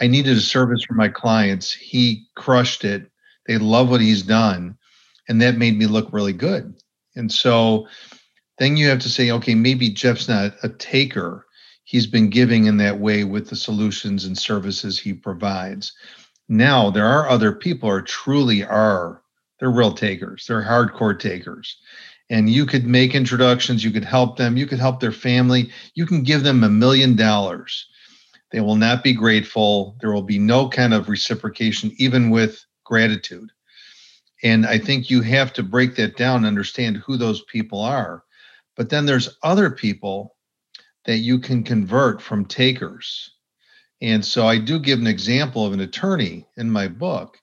i 0.00 0.06
needed 0.06 0.36
a 0.36 0.40
service 0.40 0.84
for 0.84 0.94
my 0.94 1.08
clients. 1.08 1.72
He 1.72 2.26
crushed 2.36 2.84
it. 2.84 3.10
They 3.46 3.58
love 3.58 3.90
what 3.90 4.00
he's 4.00 4.22
done 4.22 4.76
and 5.28 5.40
that 5.42 5.56
made 5.56 5.76
me 5.76 5.86
look 5.86 6.12
really 6.12 6.32
good. 6.32 6.74
And 7.16 7.30
so 7.30 7.86
then 8.58 8.76
you 8.76 8.88
have 8.88 9.00
to 9.00 9.08
say, 9.08 9.30
okay, 9.30 9.54
maybe 9.54 9.90
Jeff's 9.90 10.28
not 10.28 10.54
a 10.62 10.68
taker. 10.68 11.46
He's 11.84 12.06
been 12.06 12.30
giving 12.30 12.66
in 12.66 12.76
that 12.78 12.98
way 12.98 13.24
with 13.24 13.50
the 13.50 13.56
solutions 13.56 14.24
and 14.24 14.38
services 14.38 14.98
he 14.98 15.12
provides. 15.12 15.92
Now 16.48 16.90
there 16.90 17.06
are 17.06 17.28
other 17.28 17.52
people 17.52 17.88
who 17.88 17.96
are 17.96 18.02
truly 18.02 18.64
are 18.64 19.22
they're 19.58 19.70
real 19.70 19.92
takers. 19.92 20.46
They're 20.46 20.62
hardcore 20.62 21.18
takers. 21.18 21.78
And 22.30 22.48
you 22.50 22.66
could 22.66 22.86
make 22.86 23.14
introductions, 23.14 23.84
you 23.84 23.90
could 23.90 24.04
help 24.04 24.36
them, 24.36 24.56
you 24.56 24.66
could 24.66 24.78
help 24.78 25.00
their 25.00 25.12
family, 25.12 25.70
you 25.94 26.06
can 26.06 26.22
give 26.22 26.42
them 26.42 26.64
a 26.64 26.68
million 26.68 27.16
dollars. 27.16 27.86
They 28.50 28.60
will 28.60 28.76
not 28.76 29.02
be 29.02 29.12
grateful. 29.12 29.96
There 30.00 30.12
will 30.12 30.22
be 30.22 30.38
no 30.38 30.68
kind 30.68 30.94
of 30.94 31.08
reciprocation, 31.08 31.92
even 31.98 32.30
with 32.30 32.64
gratitude. 32.84 33.50
And 34.42 34.66
I 34.66 34.78
think 34.78 35.10
you 35.10 35.22
have 35.22 35.52
to 35.54 35.62
break 35.62 35.96
that 35.96 36.16
down, 36.16 36.44
understand 36.44 36.98
who 36.98 37.16
those 37.16 37.42
people 37.44 37.80
are. 37.80 38.23
But 38.76 38.88
then 38.90 39.06
there's 39.06 39.36
other 39.42 39.70
people 39.70 40.34
that 41.06 41.18
you 41.18 41.38
can 41.38 41.62
convert 41.62 42.20
from 42.20 42.44
takers. 42.44 43.30
And 44.00 44.24
so 44.24 44.46
I 44.46 44.58
do 44.58 44.78
give 44.78 44.98
an 44.98 45.06
example 45.06 45.64
of 45.64 45.72
an 45.72 45.80
attorney 45.80 46.46
in 46.56 46.70
my 46.70 46.88
book. 46.88 47.38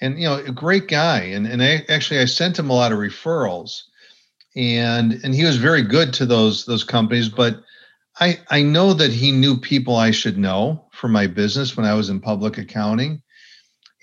And 0.00 0.18
you 0.20 0.26
know, 0.26 0.36
a 0.36 0.52
great 0.52 0.88
guy. 0.88 1.20
And 1.20 1.46
and 1.46 1.62
I 1.62 1.84
actually 1.88 2.20
I 2.20 2.26
sent 2.26 2.58
him 2.58 2.70
a 2.70 2.74
lot 2.74 2.92
of 2.92 2.98
referrals. 2.98 3.82
And 4.54 5.20
and 5.24 5.34
he 5.34 5.44
was 5.44 5.56
very 5.56 5.82
good 5.82 6.12
to 6.14 6.26
those 6.26 6.64
those 6.64 6.84
companies, 6.84 7.28
but 7.28 7.62
I 8.20 8.40
I 8.50 8.62
know 8.62 8.92
that 8.94 9.12
he 9.12 9.32
knew 9.32 9.56
people 9.56 9.96
I 9.96 10.10
should 10.10 10.38
know 10.38 10.88
for 10.92 11.08
my 11.08 11.26
business 11.26 11.76
when 11.76 11.86
I 11.86 11.94
was 11.94 12.08
in 12.08 12.20
public 12.20 12.58
accounting. 12.58 13.22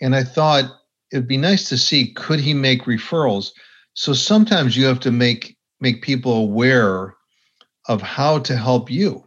And 0.01 0.15
I 0.15 0.24
thought 0.24 0.65
it'd 1.12 1.27
be 1.27 1.38
nice 1.38 1.70
to 1.70 1.77
see 1.77 2.13
could 2.13 2.39
he 2.39 2.53
make 2.53 2.84
referrals. 2.84 3.51
So 3.94 4.13
sometimes 4.13 4.75
you 4.75 4.86
have 4.86 5.00
to 5.01 5.12
make 5.12 5.52
make 5.83 6.01
people 6.01 6.33
aware 6.33 7.13
of 7.87 8.01
how 8.01 8.39
to 8.39 8.55
help 8.55 8.89
you. 8.89 9.23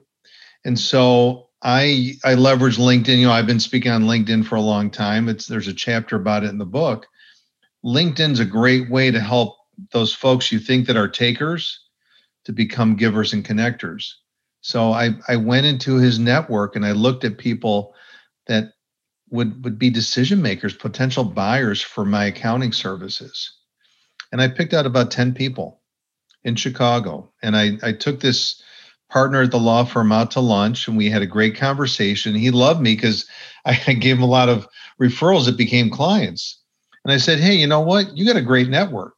And 0.64 0.76
so 0.78 1.50
I 1.62 2.14
I 2.24 2.34
leverage 2.34 2.78
LinkedIn. 2.78 3.18
You 3.18 3.26
know, 3.26 3.32
I've 3.32 3.46
been 3.46 3.60
speaking 3.60 3.92
on 3.92 4.04
LinkedIn 4.04 4.46
for 4.46 4.56
a 4.56 4.60
long 4.62 4.90
time. 4.90 5.28
It's 5.28 5.46
there's 5.46 5.68
a 5.68 5.74
chapter 5.74 6.16
about 6.16 6.42
it 6.42 6.50
in 6.50 6.58
the 6.58 6.64
book. 6.64 7.06
LinkedIn's 7.84 8.40
a 8.40 8.44
great 8.44 8.90
way 8.90 9.10
to 9.10 9.20
help 9.20 9.56
those 9.92 10.12
folks 10.14 10.50
you 10.50 10.58
think 10.58 10.86
that 10.86 10.96
are 10.96 11.08
takers 11.08 11.78
to 12.46 12.52
become 12.52 12.96
givers 12.96 13.32
and 13.32 13.44
connectors. 13.44 14.10
So 14.62 14.92
I 14.92 15.10
I 15.28 15.36
went 15.36 15.66
into 15.66 15.96
his 15.96 16.18
network 16.18 16.74
and 16.74 16.86
I 16.86 16.92
looked 16.92 17.24
at 17.24 17.38
people 17.38 17.94
that 18.46 18.72
would 19.30 19.62
would 19.62 19.78
be 19.78 19.90
decision 19.90 20.40
makers, 20.40 20.74
potential 20.74 21.24
buyers 21.24 21.82
for 21.82 22.06
my 22.06 22.24
accounting 22.24 22.72
services. 22.72 23.52
And 24.32 24.40
I 24.40 24.48
picked 24.48 24.74
out 24.74 24.86
about 24.86 25.10
10 25.10 25.34
people 25.34 25.82
in 26.46 26.54
Chicago. 26.54 27.28
And 27.42 27.56
I, 27.56 27.76
I 27.82 27.92
took 27.92 28.20
this 28.20 28.62
partner 29.10 29.42
at 29.42 29.50
the 29.50 29.58
law 29.58 29.84
firm 29.84 30.12
out 30.12 30.30
to 30.30 30.40
lunch 30.40 30.86
and 30.86 30.96
we 30.96 31.10
had 31.10 31.20
a 31.20 31.26
great 31.26 31.56
conversation. 31.56 32.36
He 32.36 32.50
loved 32.52 32.80
me 32.80 32.94
because 32.94 33.26
I, 33.64 33.74
gave 33.74 34.16
him 34.16 34.22
a 34.22 34.26
lot 34.26 34.48
of 34.48 34.66
referrals 35.02 35.46
that 35.46 35.56
became 35.56 35.90
clients. 35.90 36.58
And 37.04 37.12
I 37.12 37.16
said, 37.16 37.40
Hey, 37.40 37.54
you 37.54 37.66
know 37.66 37.80
what? 37.80 38.16
You 38.16 38.24
got 38.24 38.36
a 38.36 38.42
great 38.42 38.68
network. 38.68 39.14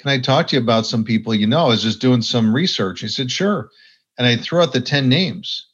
Can 0.00 0.10
I 0.10 0.18
talk 0.18 0.48
to 0.48 0.56
you 0.56 0.62
about 0.62 0.86
some 0.86 1.04
people 1.04 1.34
you 1.34 1.46
know? 1.46 1.66
I 1.66 1.68
was 1.68 1.84
just 1.84 2.00
doing 2.00 2.20
some 2.20 2.54
research. 2.54 3.00
He 3.00 3.08
said, 3.08 3.30
Sure. 3.30 3.70
And 4.18 4.26
I 4.26 4.36
threw 4.36 4.60
out 4.60 4.72
the 4.72 4.80
10 4.80 5.08
names. 5.08 5.68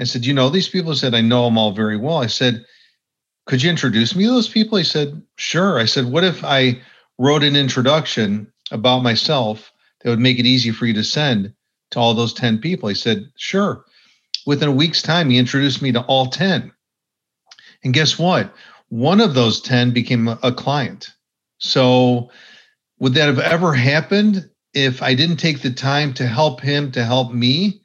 I 0.00 0.04
said, 0.04 0.26
You 0.26 0.34
know 0.34 0.48
these 0.48 0.68
people? 0.68 0.94
Said, 0.96 1.14
I 1.14 1.20
know 1.20 1.44
them 1.44 1.56
all 1.56 1.72
very 1.72 1.96
well. 1.96 2.18
I 2.18 2.26
said, 2.26 2.64
Could 3.46 3.62
you 3.62 3.70
introduce 3.70 4.16
me 4.16 4.24
to 4.24 4.30
those 4.30 4.48
people? 4.48 4.76
He 4.76 4.84
said, 4.84 5.22
Sure. 5.36 5.78
I 5.78 5.84
said, 5.84 6.06
What 6.06 6.24
if 6.24 6.42
I 6.44 6.80
wrote 7.18 7.44
an 7.44 7.54
introduction 7.54 8.52
about 8.72 9.04
myself 9.04 9.71
that 10.02 10.10
would 10.10 10.18
make 10.18 10.38
it 10.38 10.46
easy 10.46 10.70
for 10.70 10.86
you 10.86 10.94
to 10.94 11.04
send 11.04 11.52
to 11.90 11.98
all 11.98 12.14
those 12.14 12.34
10 12.34 12.58
people? 12.58 12.88
He 12.88 12.94
said, 12.94 13.30
Sure. 13.36 13.84
Within 14.46 14.68
a 14.68 14.72
week's 14.72 15.02
time, 15.02 15.30
he 15.30 15.38
introduced 15.38 15.82
me 15.82 15.92
to 15.92 16.02
all 16.02 16.26
10. 16.26 16.72
And 17.84 17.94
guess 17.94 18.18
what? 18.18 18.52
One 18.88 19.20
of 19.20 19.34
those 19.34 19.60
10 19.60 19.92
became 19.92 20.28
a 20.28 20.52
client. 20.52 21.10
So, 21.58 22.30
would 22.98 23.14
that 23.14 23.26
have 23.26 23.38
ever 23.38 23.72
happened 23.72 24.48
if 24.74 25.02
I 25.02 25.14
didn't 25.14 25.36
take 25.36 25.62
the 25.62 25.70
time 25.70 26.12
to 26.14 26.26
help 26.26 26.60
him 26.60 26.92
to 26.92 27.04
help 27.04 27.32
me? 27.32 27.82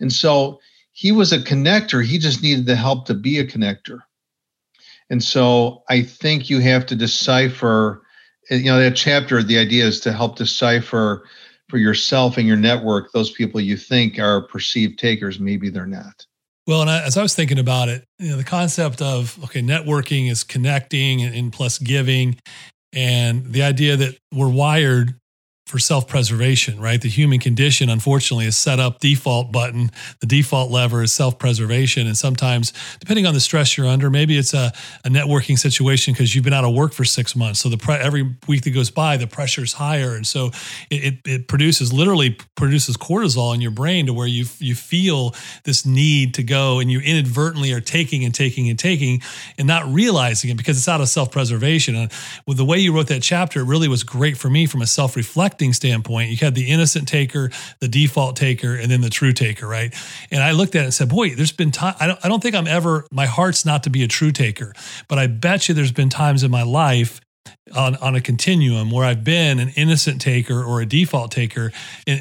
And 0.00 0.12
so 0.12 0.60
he 0.92 1.12
was 1.12 1.32
a 1.32 1.38
connector. 1.38 2.04
He 2.04 2.18
just 2.18 2.42
needed 2.42 2.66
the 2.66 2.76
help 2.76 3.06
to 3.06 3.14
be 3.14 3.38
a 3.38 3.46
connector. 3.46 4.00
And 5.10 5.22
so 5.22 5.84
I 5.88 6.02
think 6.02 6.50
you 6.50 6.60
have 6.60 6.86
to 6.86 6.96
decipher, 6.96 8.02
you 8.50 8.64
know, 8.64 8.78
that 8.78 8.96
chapter, 8.96 9.42
the 9.42 9.58
idea 9.58 9.86
is 9.86 10.00
to 10.00 10.12
help 10.12 10.36
decipher 10.36 11.24
for 11.68 11.78
yourself 11.78 12.38
and 12.38 12.46
your 12.46 12.56
network, 12.56 13.12
those 13.12 13.30
people 13.30 13.60
you 13.60 13.76
think 13.76 14.18
are 14.18 14.42
perceived 14.42 14.98
takers, 14.98 15.38
maybe 15.38 15.70
they're 15.70 15.86
not. 15.86 16.26
Well, 16.66 16.82
and 16.82 16.90
I, 16.90 17.02
as 17.02 17.16
I 17.16 17.22
was 17.22 17.34
thinking 17.34 17.58
about 17.58 17.88
it, 17.88 18.04
you 18.18 18.30
know, 18.30 18.36
the 18.36 18.44
concept 18.44 19.00
of 19.00 19.38
okay, 19.44 19.62
networking 19.62 20.30
is 20.30 20.44
connecting 20.44 21.22
and, 21.22 21.34
and 21.34 21.52
plus 21.52 21.78
giving, 21.78 22.38
and 22.92 23.46
the 23.52 23.62
idea 23.62 23.96
that 23.96 24.18
we're 24.32 24.50
wired 24.50 25.17
for 25.68 25.78
self-preservation, 25.78 26.80
right? 26.80 26.98
The 26.98 27.10
human 27.10 27.38
condition, 27.38 27.90
unfortunately, 27.90 28.46
is 28.46 28.56
set 28.56 28.80
up 28.80 29.00
default 29.00 29.52
button. 29.52 29.90
The 30.20 30.26
default 30.26 30.70
lever 30.70 31.02
is 31.02 31.12
self-preservation. 31.12 32.06
And 32.06 32.16
sometimes, 32.16 32.72
depending 33.00 33.26
on 33.26 33.34
the 33.34 33.40
stress 33.40 33.76
you're 33.76 33.86
under, 33.86 34.08
maybe 34.08 34.38
it's 34.38 34.54
a, 34.54 34.72
a 35.04 35.10
networking 35.10 35.58
situation 35.58 36.14
because 36.14 36.34
you've 36.34 36.42
been 36.42 36.54
out 36.54 36.64
of 36.64 36.74
work 36.74 36.94
for 36.94 37.04
six 37.04 37.36
months. 37.36 37.60
So 37.60 37.68
the 37.68 37.76
pre- 37.76 37.96
every 37.96 38.34
week 38.48 38.64
that 38.64 38.70
goes 38.70 38.90
by, 38.90 39.18
the 39.18 39.26
pressure 39.26 39.62
is 39.62 39.74
higher. 39.74 40.14
And 40.14 40.26
so 40.26 40.46
it, 40.90 41.04
it, 41.04 41.14
it, 41.26 41.48
produces, 41.48 41.92
literally 41.92 42.38
produces 42.54 42.96
cortisol 42.96 43.54
in 43.54 43.60
your 43.60 43.70
brain 43.70 44.06
to 44.06 44.14
where 44.14 44.26
you, 44.26 44.46
you 44.60 44.74
feel 44.74 45.34
this 45.64 45.84
need 45.84 46.32
to 46.34 46.42
go 46.42 46.78
and 46.78 46.90
you 46.90 47.00
inadvertently 47.00 47.74
are 47.74 47.82
taking 47.82 48.24
and 48.24 48.34
taking 48.34 48.70
and 48.70 48.78
taking 48.78 49.20
and 49.58 49.68
not 49.68 49.86
realizing 49.86 50.50
it 50.50 50.56
because 50.56 50.78
it's 50.78 50.88
out 50.88 51.02
of 51.02 51.10
self-preservation. 51.10 51.94
And 51.94 52.10
with 52.46 52.56
the 52.56 52.64
way 52.64 52.78
you 52.78 52.94
wrote 52.94 53.08
that 53.08 53.22
chapter, 53.22 53.60
it 53.60 53.64
really 53.64 53.88
was 53.88 54.02
great 54.02 54.38
for 54.38 54.48
me 54.48 54.64
from 54.64 54.80
a 54.80 54.86
self-reflection 55.58 55.72
standpoint, 55.72 56.30
you 56.30 56.36
had 56.36 56.54
the 56.54 56.70
innocent 56.70 57.08
taker, 57.08 57.50
the 57.80 57.88
default 57.88 58.36
taker, 58.36 58.74
and 58.74 58.90
then 58.90 59.00
the 59.00 59.10
true 59.10 59.32
taker, 59.32 59.66
right? 59.66 59.94
And 60.30 60.42
I 60.42 60.52
looked 60.52 60.74
at 60.74 60.82
it 60.82 60.84
and 60.84 60.94
said, 60.94 61.08
boy, 61.08 61.34
there's 61.34 61.52
been 61.52 61.70
time. 61.70 61.94
I 62.00 62.06
don't, 62.06 62.18
I 62.24 62.28
don't 62.28 62.42
think 62.42 62.54
I'm 62.54 62.66
ever, 62.66 63.06
my 63.10 63.26
heart's 63.26 63.64
not 63.64 63.82
to 63.84 63.90
be 63.90 64.02
a 64.02 64.08
true 64.08 64.32
taker, 64.32 64.72
but 65.08 65.18
I 65.18 65.26
bet 65.26 65.68
you 65.68 65.74
there's 65.74 65.92
been 65.92 66.08
times 66.08 66.42
in 66.42 66.50
my 66.50 66.62
life 66.62 67.20
on, 67.74 67.96
on 67.96 68.14
a 68.14 68.20
continuum 68.20 68.90
where 68.90 69.04
I've 69.04 69.24
been 69.24 69.58
an 69.58 69.70
innocent 69.76 70.20
taker 70.20 70.62
or 70.62 70.80
a 70.80 70.86
default 70.86 71.30
taker 71.30 71.72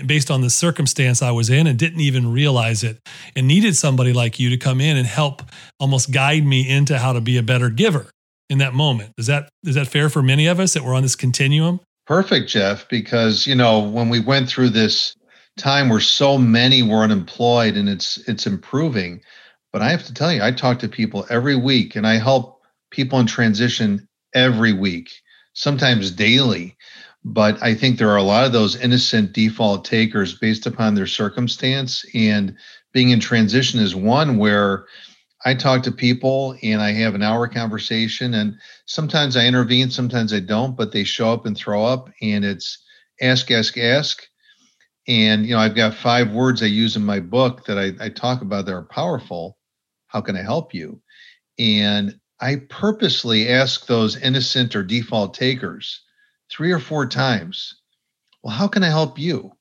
based 0.06 0.32
on 0.32 0.42
the 0.42 0.50
circumstance 0.50 1.22
I 1.22 1.32
was 1.32 1.50
in 1.50 1.68
and 1.68 1.78
didn't 1.78 2.02
even 2.02 2.32
realize 2.32 2.84
it 2.84 2.98
and 3.36 3.48
needed 3.48 3.76
somebody 3.76 4.14
like 4.14 4.40
you 4.40 4.50
to 4.50 4.58
come 4.58 4.80
in 4.80 4.98
and 4.98 5.08
help 5.08 5.42
almost 5.80 6.12
guide 6.12 6.46
me 6.46 6.68
into 6.68 6.98
how 6.98 7.14
to 7.14 7.22
be 7.22 7.38
a 7.38 7.44
better 7.44 7.70
giver 7.70 8.08
in 8.50 8.60
that 8.60 8.74
moment. 8.74 9.12
Is 9.18 9.28
that 9.28 9.50
is 9.64 9.76
that 9.76 9.88
fair 9.88 10.10
for 10.10 10.22
many 10.22 10.48
of 10.48 10.60
us 10.60 10.74
that 10.74 10.84
we're 10.84 10.96
on 10.96 11.04
this 11.04 11.16
continuum? 11.16 11.82
Perfect, 12.08 12.50
Jeff, 12.50 12.88
because 12.88 13.46
you 13.46 13.54
know, 13.54 13.80
when 13.80 14.08
we 14.08 14.22
went 14.22 14.48
through 14.48 14.70
this 14.70 15.14
time 15.58 15.90
where 15.90 16.00
so 16.00 16.38
many 16.38 16.82
were 16.82 17.04
unemployed 17.04 17.76
and 17.76 17.90
it's 17.90 18.18
it's 18.30 18.48
improving, 18.48 19.22
but 19.74 19.82
I 19.82 19.90
have 19.90 20.06
to 20.06 20.14
tell 20.14 20.32
you, 20.32 20.42
I 20.42 20.52
talk 20.52 20.80
to 20.80 20.88
people 20.88 21.26
every 21.30 21.58
week 21.58 21.98
and 21.98 22.08
I 22.08 22.16
help 22.16 22.62
people 22.92 23.20
in 23.20 23.26
transition 23.26 24.08
every 24.34 24.72
week, 24.72 25.12
sometimes 25.54 26.12
daily. 26.12 26.78
But 27.26 27.62
I 27.62 27.74
think 27.74 27.98
there 27.98 28.12
are 28.12 28.16
a 28.16 28.24
lot 28.24 28.46
of 28.46 28.54
those 28.54 28.78
innocent 28.78 29.34
default 29.34 29.84
takers 29.84 30.38
based 30.38 30.66
upon 30.66 30.96
their 30.96 31.08
circumstance. 31.08 32.06
And 32.14 32.56
being 32.94 33.10
in 33.10 33.20
transition 33.20 33.82
is 33.82 33.94
one 33.94 34.38
where 34.38 34.86
I 35.46 35.54
talk 35.54 35.84
to 35.84 35.92
people 35.92 36.58
and 36.64 36.82
I 36.82 36.92
have 36.94 37.16
an 37.16 37.24
hour 37.24 37.48
conversation, 37.48 38.34
and 38.34 38.58
sometimes 38.86 39.38
I 39.38 39.46
intervene, 39.46 39.92
sometimes 39.92 40.34
I 40.34 40.40
don't, 40.40 40.76
but 40.76 40.92
they 40.92 41.04
show 41.04 41.32
up 41.32 41.46
and 41.46 41.56
throw 41.56 41.86
up, 41.86 42.10
and 42.22 42.44
it's 42.44 42.84
ask, 43.22 43.52
ask, 43.52 43.78
ask. 43.78 44.24
And 45.08 45.46
you 45.46 45.54
know, 45.54 45.60
I've 45.62 45.76
got 45.76 45.94
five 45.94 46.32
words 46.32 46.62
I 46.62 46.66
use 46.66 46.96
in 46.96 47.06
my 47.06 47.20
book 47.20 47.66
that 47.66 47.78
I, 47.78 47.94
I 48.06 48.10
talk 48.10 48.42
about 48.42 48.66
that 48.66 48.74
are 48.74 48.84
powerful. 48.84 49.58
How 50.08 50.22
can 50.22 50.36
I 50.36 50.42
help 50.42 50.74
you? 50.74 51.02
And 51.60 52.20
I 52.40 52.58
purposely 52.70 53.50
ask 53.50 53.86
those 53.86 54.18
innocent 54.18 54.76
or 54.76 54.84
default 54.84 55.34
takers 55.34 56.02
three 56.52 56.72
or 56.72 56.80
four 56.80 57.08
times, 57.08 57.82
well, 58.44 58.56
how 58.56 58.68
can 58.68 58.84
I 58.84 58.90
help 58.90 59.18
you? 59.18 59.52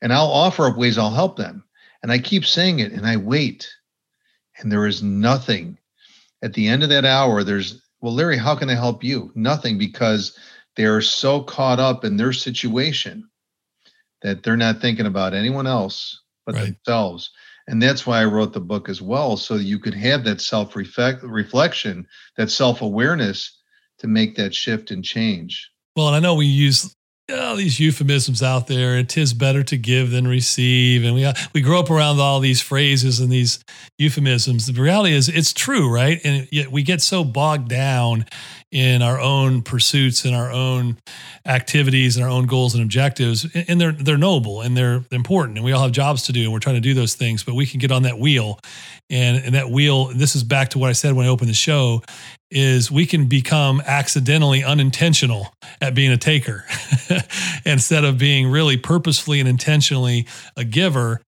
And 0.00 0.12
I'll 0.12 0.30
offer 0.30 0.66
up 0.66 0.76
ways 0.76 0.98
I'll 0.98 1.10
help 1.10 1.36
them. 1.36 1.64
And 2.02 2.10
I 2.10 2.18
keep 2.18 2.44
saying 2.44 2.80
it 2.80 2.92
and 2.92 3.06
I 3.06 3.16
wait 3.16 3.70
and 4.62 4.72
there 4.72 4.86
is 4.86 5.02
nothing. 5.02 5.78
At 6.42 6.54
the 6.54 6.68
end 6.68 6.82
of 6.82 6.88
that 6.88 7.04
hour 7.04 7.44
there's 7.44 7.82
well 8.00 8.14
larry 8.14 8.36
how 8.36 8.54
can 8.54 8.70
i 8.70 8.74
help 8.74 9.04
you? 9.04 9.30
Nothing 9.34 9.78
because 9.78 10.36
they're 10.76 11.00
so 11.00 11.42
caught 11.42 11.78
up 11.78 12.04
in 12.04 12.16
their 12.16 12.32
situation 12.32 13.28
that 14.22 14.42
they're 14.42 14.56
not 14.56 14.80
thinking 14.80 15.06
about 15.06 15.34
anyone 15.34 15.66
else 15.66 16.20
but 16.46 16.54
right. 16.54 16.74
themselves. 16.84 17.30
And 17.68 17.80
that's 17.80 18.06
why 18.06 18.20
i 18.20 18.24
wrote 18.24 18.52
the 18.52 18.60
book 18.60 18.88
as 18.88 19.00
well 19.00 19.36
so 19.36 19.54
you 19.54 19.78
could 19.78 19.94
have 19.94 20.24
that 20.24 20.40
self 20.40 20.74
reflection 20.74 22.06
that 22.36 22.50
self 22.50 22.82
awareness 22.82 23.58
to 23.98 24.08
make 24.08 24.36
that 24.36 24.54
shift 24.54 24.90
and 24.90 25.04
change. 25.04 25.70
Well 25.94 26.08
and 26.08 26.16
i 26.16 26.20
know 26.20 26.34
we 26.34 26.46
use 26.46 26.94
all 27.38 27.56
these 27.56 27.78
euphemisms 27.80 28.42
out 28.42 28.66
there. 28.66 28.96
It 28.96 29.16
is 29.16 29.34
better 29.34 29.62
to 29.64 29.76
give 29.76 30.10
than 30.10 30.26
receive, 30.26 31.04
and 31.04 31.14
we 31.14 31.24
uh, 31.24 31.34
we 31.52 31.60
grow 31.60 31.80
up 31.80 31.90
around 31.90 32.20
all 32.20 32.40
these 32.40 32.60
phrases 32.60 33.20
and 33.20 33.30
these 33.30 33.62
euphemisms. 33.98 34.66
The 34.66 34.80
reality 34.80 35.14
is, 35.14 35.28
it's 35.28 35.52
true, 35.52 35.92
right? 35.92 36.20
And 36.24 36.48
yet 36.50 36.70
we 36.70 36.82
get 36.82 37.00
so 37.00 37.24
bogged 37.24 37.68
down 37.68 38.26
in 38.70 39.02
our 39.02 39.20
own 39.20 39.62
pursuits 39.62 40.24
and 40.24 40.34
our 40.34 40.50
own 40.50 40.96
activities 41.44 42.16
and 42.16 42.24
our 42.24 42.30
own 42.30 42.46
goals 42.46 42.74
and 42.74 42.82
objectives, 42.82 43.46
and 43.54 43.80
they're 43.80 43.92
they're 43.92 44.18
noble 44.18 44.60
and 44.60 44.76
they're 44.76 45.04
important, 45.10 45.58
and 45.58 45.64
we 45.64 45.72
all 45.72 45.82
have 45.82 45.92
jobs 45.92 46.22
to 46.24 46.32
do, 46.32 46.42
and 46.42 46.52
we're 46.52 46.58
trying 46.58 46.76
to 46.76 46.80
do 46.80 46.94
those 46.94 47.14
things. 47.14 47.44
But 47.44 47.54
we 47.54 47.66
can 47.66 47.80
get 47.80 47.92
on 47.92 48.02
that 48.04 48.18
wheel, 48.18 48.58
and 49.10 49.36
and 49.44 49.54
that 49.54 49.70
wheel. 49.70 50.06
This 50.06 50.34
is 50.34 50.44
back 50.44 50.70
to 50.70 50.78
what 50.78 50.88
I 50.90 50.92
said 50.92 51.14
when 51.14 51.26
I 51.26 51.28
opened 51.28 51.50
the 51.50 51.54
show 51.54 52.02
is 52.52 52.90
we 52.90 53.06
can 53.06 53.26
become 53.26 53.82
accidentally 53.86 54.62
unintentional 54.62 55.52
at 55.80 55.94
being 55.94 56.12
a 56.12 56.16
taker 56.16 56.64
instead 57.64 58.04
of 58.04 58.18
being 58.18 58.50
really 58.50 58.76
purposefully 58.76 59.40
and 59.40 59.48
intentionally 59.48 60.26
a 60.56 60.64
giver 60.64 61.20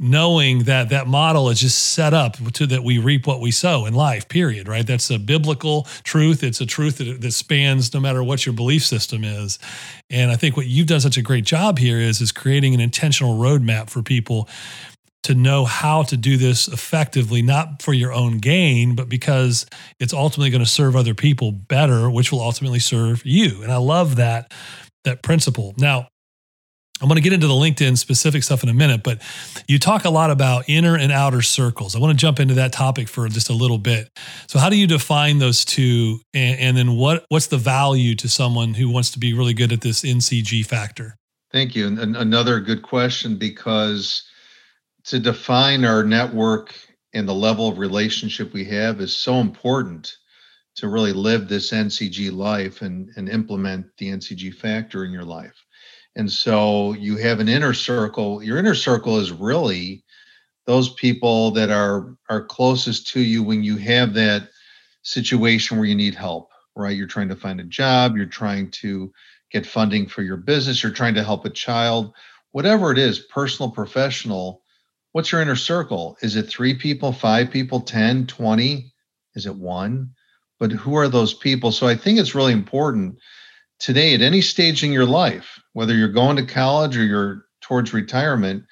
knowing 0.00 0.62
that 0.62 0.90
that 0.90 1.08
model 1.08 1.48
is 1.48 1.60
just 1.60 1.92
set 1.92 2.14
up 2.14 2.36
to 2.52 2.66
that 2.68 2.84
we 2.84 2.98
reap 2.98 3.26
what 3.26 3.40
we 3.40 3.50
sow 3.50 3.84
in 3.84 3.94
life 3.94 4.28
period 4.28 4.68
right? 4.68 4.86
That's 4.86 5.10
a 5.10 5.18
biblical 5.18 5.84
truth. 6.04 6.44
It's 6.44 6.60
a 6.60 6.66
truth 6.66 6.98
that, 6.98 7.20
that 7.20 7.32
spans 7.32 7.92
no 7.92 7.98
matter 7.98 8.22
what 8.22 8.46
your 8.46 8.52
belief 8.52 8.84
system 8.84 9.24
is. 9.24 9.58
And 10.08 10.30
i 10.30 10.36
think 10.36 10.56
what 10.56 10.66
you've 10.66 10.86
done 10.86 11.00
such 11.00 11.16
a 11.16 11.22
great 11.22 11.44
job 11.44 11.78
here 11.78 11.98
is 11.98 12.20
is 12.20 12.30
creating 12.30 12.74
an 12.74 12.80
intentional 12.80 13.38
roadmap 13.38 13.90
for 13.90 14.02
people 14.02 14.48
to 15.24 15.34
know 15.34 15.64
how 15.64 16.02
to 16.04 16.16
do 16.16 16.36
this 16.36 16.68
effectively, 16.68 17.42
not 17.42 17.82
for 17.82 17.92
your 17.92 18.12
own 18.12 18.38
gain, 18.38 18.94
but 18.94 19.08
because 19.08 19.66
it's 20.00 20.12
ultimately 20.12 20.50
going 20.50 20.62
to 20.62 20.70
serve 20.70 20.96
other 20.96 21.14
people 21.14 21.52
better, 21.52 22.10
which 22.10 22.32
will 22.32 22.40
ultimately 22.40 22.78
serve 22.78 23.24
you. 23.26 23.62
And 23.62 23.72
I 23.72 23.76
love 23.76 24.16
that 24.16 24.52
that 25.04 25.22
principle. 25.22 25.74
Now, 25.78 26.08
I'm 27.00 27.06
going 27.06 27.16
to 27.16 27.22
get 27.22 27.32
into 27.32 27.46
the 27.46 27.54
LinkedIn 27.54 27.96
specific 27.96 28.42
stuff 28.42 28.64
in 28.64 28.68
a 28.68 28.74
minute, 28.74 29.02
but 29.04 29.22
you 29.68 29.78
talk 29.78 30.04
a 30.04 30.10
lot 30.10 30.30
about 30.30 30.64
inner 30.68 30.96
and 30.96 31.12
outer 31.12 31.42
circles. 31.42 31.94
I 31.94 32.00
want 32.00 32.10
to 32.10 32.20
jump 32.20 32.40
into 32.40 32.54
that 32.54 32.72
topic 32.72 33.08
for 33.08 33.28
just 33.28 33.50
a 33.50 33.52
little 33.52 33.78
bit. 33.78 34.08
So, 34.48 34.58
how 34.58 34.68
do 34.68 34.76
you 34.76 34.86
define 34.86 35.38
those 35.38 35.64
two, 35.64 36.20
and, 36.34 36.58
and 36.58 36.76
then 36.76 36.96
what 36.96 37.24
what's 37.28 37.46
the 37.46 37.58
value 37.58 38.14
to 38.16 38.28
someone 38.28 38.74
who 38.74 38.88
wants 38.90 39.12
to 39.12 39.18
be 39.18 39.32
really 39.32 39.54
good 39.54 39.72
at 39.72 39.80
this 39.80 40.02
NCG 40.02 40.66
factor? 40.66 41.16
Thank 41.52 41.74
you. 41.74 41.86
And 41.86 42.16
another 42.16 42.60
good 42.60 42.82
question 42.82 43.36
because 43.36 44.24
to 45.08 45.18
define 45.18 45.86
our 45.86 46.04
network 46.04 46.74
and 47.14 47.26
the 47.26 47.34
level 47.34 47.66
of 47.66 47.78
relationship 47.78 48.52
we 48.52 48.62
have 48.66 49.00
is 49.00 49.16
so 49.16 49.36
important 49.36 50.18
to 50.76 50.86
really 50.86 51.14
live 51.14 51.48
this 51.48 51.72
NCG 51.72 52.30
life 52.30 52.82
and, 52.82 53.08
and 53.16 53.26
implement 53.26 53.86
the 53.96 54.10
NCG 54.10 54.54
factor 54.54 55.06
in 55.06 55.10
your 55.10 55.24
life. 55.24 55.64
And 56.16 56.30
so 56.30 56.92
you 56.92 57.16
have 57.16 57.40
an 57.40 57.48
inner 57.48 57.72
circle. 57.72 58.42
Your 58.42 58.58
inner 58.58 58.74
circle 58.74 59.18
is 59.18 59.32
really 59.32 60.04
those 60.66 60.92
people 60.92 61.52
that 61.52 61.70
are 61.70 62.14
are 62.28 62.44
closest 62.44 63.08
to 63.08 63.20
you 63.20 63.42
when 63.42 63.62
you 63.62 63.78
have 63.78 64.12
that 64.12 64.50
situation 65.00 65.78
where 65.78 65.86
you 65.86 65.94
need 65.94 66.14
help, 66.14 66.50
right? 66.76 66.94
You're 66.94 67.06
trying 67.06 67.30
to 67.30 67.36
find 67.36 67.60
a 67.60 67.64
job, 67.64 68.14
you're 68.14 68.26
trying 68.26 68.70
to 68.72 69.10
get 69.50 69.64
funding 69.64 70.06
for 70.06 70.20
your 70.20 70.36
business, 70.36 70.82
you're 70.82 70.92
trying 70.92 71.14
to 71.14 71.24
help 71.24 71.46
a 71.46 71.50
child, 71.50 72.12
whatever 72.50 72.92
it 72.92 72.98
is, 72.98 73.20
personal, 73.20 73.70
professional, 73.70 74.62
what's 75.18 75.32
your 75.32 75.42
inner 75.42 75.56
circle? 75.56 76.16
Is 76.22 76.36
it 76.36 76.44
three 76.44 76.74
people, 76.74 77.12
five 77.12 77.50
people, 77.50 77.80
10, 77.80 78.28
20? 78.28 78.92
Is 79.34 79.46
it 79.46 79.56
one? 79.56 80.10
But 80.60 80.70
who 80.70 80.94
are 80.94 81.08
those 81.08 81.34
people? 81.34 81.72
So 81.72 81.88
I 81.88 81.96
think 81.96 82.20
it's 82.20 82.36
really 82.36 82.52
important 82.52 83.18
today 83.80 84.14
at 84.14 84.22
any 84.22 84.40
stage 84.40 84.84
in 84.84 84.92
your 84.92 85.06
life, 85.06 85.58
whether 85.72 85.92
you're 85.92 86.06
going 86.06 86.36
to 86.36 86.44
college 86.44 86.96
or 86.96 87.04
you're 87.04 87.46
towards 87.60 87.92
retirement, 87.92 88.62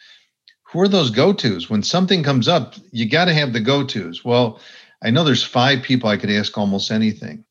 who 0.63 0.79
are 0.79 0.87
those 0.87 1.11
go 1.11 1.33
tos? 1.33 1.69
When 1.69 1.83
something 1.83 2.23
comes 2.23 2.47
up, 2.47 2.75
you 2.93 3.11
got 3.11 3.25
to 3.25 3.35
have 3.35 3.53
the 3.53 3.59
go 3.59 3.83
tos. 3.83 4.25
Well, 4.25 4.61
I 5.03 5.11
know 5.11 5.25
there's 5.25 5.43
five 5.43 5.83
people 5.83 6.09
I 6.09 6.17
could 6.17 6.31
ask 6.31 6.57
almost 6.57 6.93
anything. 6.93 7.45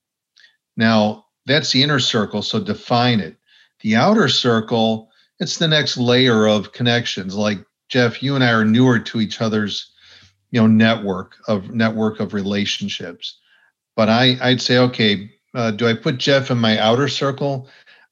Now, 0.77 1.25
that's 1.45 1.73
the 1.73 1.83
inner 1.83 1.99
circle, 1.99 2.41
so 2.41 2.61
define 2.61 3.19
it. 3.19 3.35
The 3.81 3.97
outer 3.97 4.29
circle, 4.29 5.09
it's 5.41 5.57
the 5.57 5.67
next 5.67 5.97
layer 5.97 6.47
of 6.47 6.71
connections, 6.71 7.35
like 7.35 7.59
Jeff, 7.89 8.21
you 8.21 8.35
and 8.35 8.43
I 8.43 8.51
are 8.51 8.65
newer 8.65 8.99
to 8.99 9.21
each 9.21 9.41
other's, 9.41 9.91
you 10.51 10.59
know, 10.59 10.67
network 10.67 11.35
of 11.47 11.71
network 11.71 12.19
of 12.19 12.33
relationships. 12.33 13.39
But 13.95 14.09
I, 14.09 14.37
I'd 14.41 14.61
say, 14.61 14.77
okay, 14.77 15.31
uh, 15.53 15.71
do 15.71 15.87
I 15.87 15.93
put 15.93 16.17
Jeff 16.17 16.51
in 16.51 16.57
my 16.57 16.77
outer 16.79 17.07
circle? 17.07 17.69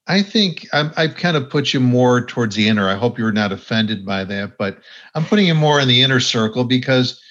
I 0.08 0.22
think 0.22 0.68
I'm, 0.74 0.92
I've 0.98 1.16
kind 1.16 1.38
of 1.38 1.50
put 1.50 1.74
you 1.74 1.80
more 1.80 2.26
towards 2.26 2.56
the 2.56 2.68
inner. 2.68 2.90
I 2.90 2.96
hope 2.96 3.18
you're 3.18 3.32
not 3.32 3.52
offended 3.52 4.06
by 4.06 4.24
that, 4.26 4.58
but 4.58 4.80
I'm 5.16 5.26
putting 5.26 5.48
you 5.48 5.56
more 5.56 5.80
in 5.80 5.88
the 5.88 6.02
inner 6.02 6.20
circle 6.20 6.66
because 6.66 7.22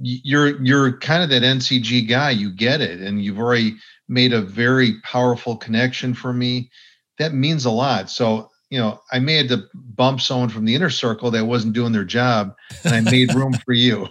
you're 0.00 0.62
you're 0.62 0.98
kind 0.98 1.22
of 1.22 1.30
that 1.30 1.42
NCG 1.42 2.08
guy. 2.08 2.30
You 2.30 2.50
get 2.50 2.80
it, 2.80 3.00
and 3.00 3.24
you've 3.24 3.38
already 3.38 3.76
made 4.08 4.32
a 4.32 4.40
very 4.40 5.00
powerful 5.02 5.56
connection 5.56 6.14
for 6.14 6.32
me. 6.32 6.70
That 7.18 7.34
means 7.34 7.64
a 7.64 7.70
lot. 7.70 8.10
So 8.10 8.50
you 8.74 8.80
know, 8.80 9.00
I 9.12 9.20
may 9.20 9.36
have 9.36 9.46
to 9.50 9.68
bump 9.72 10.20
someone 10.20 10.48
from 10.48 10.64
the 10.64 10.74
inner 10.74 10.90
circle 10.90 11.30
that 11.30 11.44
wasn't 11.46 11.74
doing 11.74 11.92
their 11.92 12.04
job, 12.04 12.56
and 12.82 12.92
I 12.92 13.08
made 13.08 13.32
room 13.32 13.52
for 13.64 13.72
you. 13.72 14.08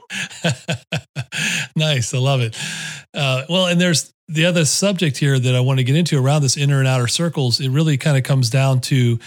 nice, 1.76 2.14
I 2.14 2.20
love 2.20 2.40
it. 2.40 2.58
Uh, 3.14 3.44
well, 3.50 3.68
and 3.68 3.82
there's 3.82 4.14
the 4.30 4.46
other 4.46 4.64
subject 4.64 5.18
here 5.18 5.38
that 5.38 5.54
I 5.54 5.60
want 5.60 5.80
to 5.80 5.84
get 5.84 5.98
into 5.98 6.18
around 6.18 6.44
this 6.44 6.56
inner 6.56 6.80
and 6.80 6.88
outer 6.88 7.08
circles. 7.08 7.60
It 7.60 7.72
really 7.72 7.98
kind 7.98 8.16
of 8.16 8.24
comes 8.24 8.50
down 8.50 8.80
to 8.82 9.20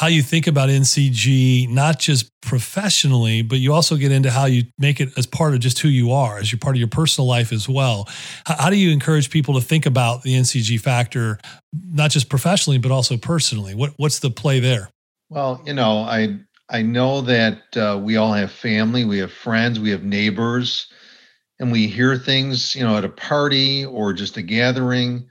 how 0.00 0.06
you 0.06 0.22
think 0.22 0.46
about 0.46 0.70
NCG, 0.70 1.68
not 1.68 1.98
just 1.98 2.30
professionally, 2.40 3.42
but 3.42 3.58
you 3.58 3.74
also 3.74 3.96
get 3.98 4.10
into 4.10 4.30
how 4.30 4.46
you 4.46 4.62
make 4.78 4.98
it 4.98 5.10
as 5.18 5.26
part 5.26 5.52
of 5.52 5.60
just 5.60 5.78
who 5.80 5.88
you 5.88 6.10
are, 6.10 6.38
as 6.38 6.50
you're 6.50 6.58
part 6.58 6.74
of 6.74 6.78
your 6.78 6.88
personal 6.88 7.28
life 7.28 7.52
as 7.52 7.68
well. 7.68 8.08
How, 8.46 8.56
how 8.56 8.70
do 8.70 8.76
you 8.76 8.92
encourage 8.92 9.28
people 9.28 9.52
to 9.56 9.60
think 9.60 9.84
about 9.84 10.22
the 10.22 10.32
NCG 10.32 10.80
factor, 10.80 11.38
not 11.74 12.10
just 12.10 12.30
professionally, 12.30 12.78
but 12.78 12.90
also 12.90 13.18
personally? 13.18 13.74
What, 13.74 13.92
what's 13.98 14.20
the 14.20 14.30
play 14.30 14.58
there? 14.58 14.88
Well, 15.28 15.60
you 15.66 15.74
know, 15.74 15.98
I 15.98 16.38
I 16.70 16.80
know 16.80 17.20
that 17.20 17.76
uh, 17.76 18.00
we 18.02 18.16
all 18.16 18.32
have 18.32 18.50
family, 18.50 19.04
we 19.04 19.18
have 19.18 19.32
friends, 19.32 19.78
we 19.78 19.90
have 19.90 20.02
neighbors, 20.02 20.86
and 21.58 21.70
we 21.70 21.88
hear 21.88 22.16
things, 22.16 22.74
you 22.74 22.84
know, 22.84 22.96
at 22.96 23.04
a 23.04 23.10
party 23.10 23.84
or 23.84 24.14
just 24.14 24.38
a 24.38 24.42
gathering 24.42 25.28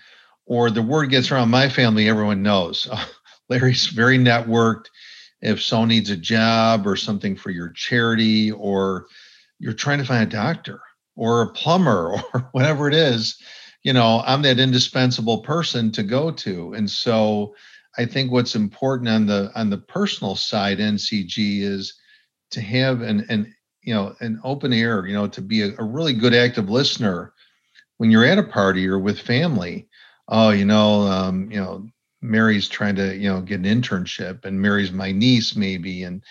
or 0.50 0.70
the 0.70 0.82
word 0.82 1.10
gets 1.10 1.32
around 1.32 1.50
my 1.50 1.70
family, 1.70 2.10
everyone 2.10 2.44
knows. 2.44 2.88
Larry's 3.50 3.88
very 3.88 4.18
networked. 4.18 4.86
If 5.42 5.62
someone 5.62 5.90
needs 5.90 6.10
a 6.10 6.18
job 6.18 6.86
or 6.86 6.96
something 6.96 7.36
for 7.36 7.50
your 7.50 7.70
charity, 7.70 8.52
or 8.52 9.08
you're 9.60 9.74
trying 9.74 10.00
to 10.00 10.06
find 10.06 10.24
a 10.24 10.36
doctor 10.36 10.82
or 11.16 11.42
a 11.42 11.54
plumber 11.54 12.22
or 12.34 12.50
whatever 12.52 12.88
it 12.88 12.94
is, 12.94 13.38
you 13.84 13.94
know, 13.94 14.22
I'm 14.26 14.42
that 14.44 14.60
indispensable 14.60 15.40
person 15.40 15.92
to 15.94 16.04
go 16.04 16.32
to. 16.32 16.74
And 16.74 16.90
so 16.90 17.56
I 17.98 18.06
think 18.06 18.32
what's 18.32 18.56
important 18.56 19.10
on 19.10 19.26
the 19.26 19.52
on 19.56 19.70
the 19.70 19.78
personal 19.78 20.36
side, 20.36 20.80
NCG, 20.80 21.62
is 21.62 21.94
to 22.52 22.62
have 22.62 23.02
an 23.02 23.26
an 23.30 23.54
you 23.82 23.94
know 23.94 24.16
an 24.20 24.40
open 24.44 24.74
ear, 24.74 25.06
you 25.06 25.14
know, 25.14 25.28
to 25.28 25.42
be 25.42 25.62
a, 25.62 25.74
a 25.78 25.84
really 25.84 26.14
good 26.14 26.34
active 26.34 26.70
listener 26.70 27.34
when 27.98 28.12
you're 28.12 28.26
at 28.26 28.38
a 28.38 28.44
party 28.44 28.88
or 28.88 29.00
with 29.00 29.20
family. 29.20 29.88
Oh, 30.28 30.52
you 30.52 30.66
know, 30.66 31.02
um, 31.02 31.50
you 31.52 31.60
know, 31.60 31.90
Mary's 32.22 32.68
trying 32.68 32.96
to, 32.96 33.16
you 33.16 33.30
know, 33.30 33.42
get 33.42 33.60
an 33.60 33.66
internship 33.66 34.46
and 34.46 34.62
Mary's 34.62 34.92
my 34.92 35.12
niece 35.12 35.56
maybe. 35.56 36.04
And, 36.04 36.24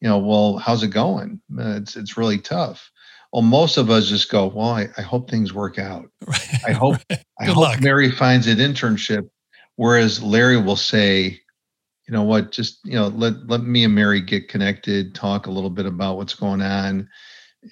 you 0.00 0.08
know, 0.08 0.18
well, 0.18 0.58
how's 0.58 0.82
it 0.82 0.88
going? 0.88 1.40
Uh, 1.56 1.76
it's, 1.76 1.96
it's 1.96 2.16
really 2.16 2.38
tough. 2.38 2.90
Well, 3.32 3.42
most 3.42 3.76
of 3.76 3.90
us 3.90 4.08
just 4.08 4.30
go, 4.30 4.46
well, 4.46 4.70
I, 4.70 4.88
I 4.96 5.02
hope 5.02 5.28
things 5.28 5.52
work 5.52 5.78
out. 5.78 6.06
Right. 6.26 6.48
I 6.66 6.72
hope, 6.72 6.96
I 7.40 7.44
hope 7.44 7.56
luck. 7.56 7.80
Mary 7.80 8.10
finds 8.10 8.46
an 8.46 8.58
internship. 8.58 9.28
Whereas 9.76 10.22
Larry 10.22 10.56
will 10.56 10.76
say, 10.76 11.40
you 12.06 12.12
know 12.12 12.22
what, 12.22 12.52
just, 12.52 12.78
you 12.84 12.94
know, 12.94 13.08
let, 13.08 13.46
let 13.48 13.62
me 13.62 13.84
and 13.84 13.94
Mary 13.94 14.20
get 14.20 14.48
connected, 14.48 15.14
talk 15.14 15.46
a 15.46 15.50
little 15.50 15.70
bit 15.70 15.86
about 15.86 16.16
what's 16.16 16.34
going 16.34 16.62
on. 16.62 17.08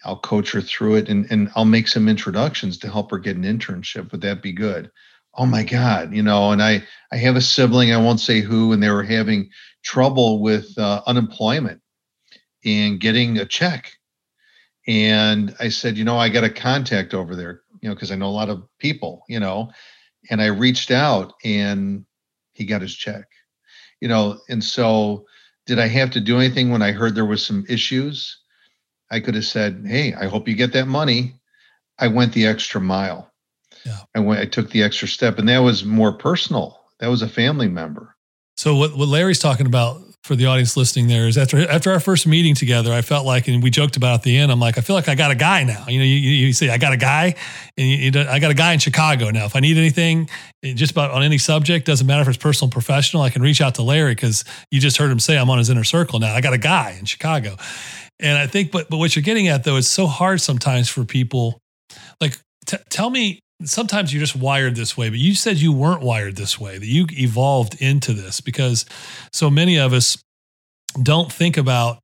I'll 0.04 0.18
coach 0.18 0.52
her 0.52 0.60
through 0.60 0.96
it 0.96 1.08
and, 1.08 1.26
and 1.30 1.50
I'll 1.54 1.64
make 1.64 1.86
some 1.86 2.08
introductions 2.08 2.78
to 2.78 2.90
help 2.90 3.10
her 3.10 3.18
get 3.18 3.36
an 3.36 3.44
internship. 3.44 4.10
Would 4.10 4.22
that 4.22 4.42
be 4.42 4.52
good? 4.52 4.90
Oh 5.34 5.46
my 5.46 5.62
god 5.62 6.14
you 6.14 6.22
know 6.22 6.52
and 6.52 6.62
i 6.62 6.82
i 7.12 7.16
have 7.16 7.36
a 7.36 7.40
sibling 7.40 7.92
i 7.92 7.96
won't 7.96 8.20
say 8.20 8.40
who 8.40 8.72
and 8.72 8.82
they 8.82 8.90
were 8.90 9.02
having 9.02 9.48
trouble 9.82 10.40
with 10.40 10.76
uh, 10.78 11.02
unemployment 11.06 11.80
and 12.64 13.00
getting 13.00 13.38
a 13.38 13.44
check. 13.44 13.92
And 14.86 15.54
i 15.60 15.68
said 15.68 15.96
you 15.96 16.04
know 16.04 16.18
i 16.18 16.28
got 16.28 16.44
a 16.44 16.50
contact 16.50 17.14
over 17.14 17.36
there 17.36 17.62
you 17.80 17.88
know 17.88 17.94
because 17.94 18.10
i 18.10 18.16
know 18.16 18.26
a 18.26 18.38
lot 18.40 18.50
of 18.50 18.62
people 18.78 19.22
you 19.28 19.38
know 19.38 19.70
and 20.30 20.42
i 20.42 20.46
reached 20.46 20.90
out 20.90 21.34
and 21.44 22.04
he 22.52 22.64
got 22.64 22.82
his 22.82 22.94
check 22.94 23.26
you 24.00 24.08
know 24.08 24.38
and 24.48 24.62
so 24.62 25.24
did 25.66 25.78
i 25.78 25.86
have 25.86 26.10
to 26.10 26.20
do 26.20 26.38
anything 26.38 26.70
when 26.70 26.82
i 26.82 26.90
heard 26.92 27.14
there 27.14 27.24
was 27.24 27.44
some 27.44 27.64
issues? 27.68 28.38
I 29.10 29.20
could 29.20 29.36
have 29.36 29.44
said 29.44 29.84
hey 29.86 30.14
i 30.14 30.26
hope 30.26 30.48
you 30.48 30.54
get 30.54 30.72
that 30.72 30.88
money. 30.88 31.34
I 31.98 32.08
went 32.08 32.32
the 32.32 32.46
extra 32.46 32.80
mile 32.80 33.31
yeah. 33.84 33.98
I 34.14 34.20
went, 34.20 34.40
I 34.40 34.46
took 34.46 34.70
the 34.70 34.82
extra 34.82 35.08
step, 35.08 35.38
and 35.38 35.48
that 35.48 35.58
was 35.58 35.84
more 35.84 36.12
personal. 36.12 36.80
That 37.00 37.08
was 37.08 37.22
a 37.22 37.28
family 37.28 37.68
member. 37.68 38.14
So 38.56 38.76
what 38.76 38.96
what 38.96 39.08
Larry's 39.08 39.38
talking 39.38 39.66
about 39.66 40.02
for 40.24 40.36
the 40.36 40.46
audience 40.46 40.76
listening 40.76 41.08
there 41.08 41.26
is 41.26 41.36
after 41.36 41.68
after 41.68 41.90
our 41.90 41.98
first 41.98 42.26
meeting 42.26 42.54
together, 42.54 42.92
I 42.92 43.02
felt 43.02 43.26
like, 43.26 43.48
and 43.48 43.62
we 43.62 43.70
joked 43.70 43.96
about 43.96 44.14
at 44.14 44.22
the 44.22 44.36
end. 44.36 44.52
I'm 44.52 44.60
like, 44.60 44.78
I 44.78 44.80
feel 44.80 44.94
like 44.94 45.08
I 45.08 45.16
got 45.16 45.32
a 45.32 45.34
guy 45.34 45.64
now. 45.64 45.84
You 45.88 45.98
know, 45.98 46.04
you, 46.04 46.14
you 46.14 46.52
say 46.52 46.70
I 46.70 46.78
got 46.78 46.92
a 46.92 46.96
guy, 46.96 47.34
and 47.76 47.88
you, 47.88 47.96
you, 47.96 48.20
I 48.20 48.38
got 48.38 48.52
a 48.52 48.54
guy 48.54 48.72
in 48.72 48.78
Chicago 48.78 49.30
now. 49.30 49.46
If 49.46 49.56
I 49.56 49.60
need 49.60 49.78
anything, 49.78 50.28
just 50.62 50.92
about 50.92 51.10
on 51.10 51.24
any 51.24 51.38
subject, 51.38 51.86
doesn't 51.86 52.06
matter 52.06 52.22
if 52.22 52.28
it's 52.28 52.36
personal, 52.36 52.70
professional, 52.70 53.22
I 53.22 53.30
can 53.30 53.42
reach 53.42 53.60
out 53.60 53.74
to 53.76 53.82
Larry 53.82 54.14
because 54.14 54.44
you 54.70 54.78
just 54.80 54.96
heard 54.96 55.10
him 55.10 55.18
say 55.18 55.36
I'm 55.36 55.50
on 55.50 55.58
his 55.58 55.70
inner 55.70 55.84
circle 55.84 56.20
now. 56.20 56.32
I 56.32 56.40
got 56.40 56.52
a 56.52 56.58
guy 56.58 56.96
in 56.98 57.04
Chicago, 57.04 57.56
and 58.20 58.38
I 58.38 58.46
think, 58.46 58.70
but 58.70 58.88
but 58.88 58.98
what 58.98 59.16
you're 59.16 59.24
getting 59.24 59.48
at 59.48 59.64
though, 59.64 59.76
it's 59.76 59.88
so 59.88 60.06
hard 60.06 60.40
sometimes 60.40 60.88
for 60.88 61.04
people. 61.04 61.58
Like, 62.20 62.38
t- 62.66 62.76
tell 62.90 63.10
me 63.10 63.40
sometimes 63.64 64.12
you're 64.12 64.20
just 64.20 64.36
wired 64.36 64.76
this 64.76 64.96
way, 64.96 65.08
but 65.08 65.18
you 65.18 65.34
said 65.34 65.58
you 65.58 65.72
weren't 65.72 66.02
wired 66.02 66.36
this 66.36 66.58
way, 66.58 66.78
that 66.78 66.86
you 66.86 67.06
evolved 67.12 67.80
into 67.80 68.12
this 68.12 68.40
because 68.40 68.84
so 69.32 69.50
many 69.50 69.78
of 69.78 69.92
us 69.92 70.22
don't 71.02 71.32
think 71.32 71.56
about 71.56 71.98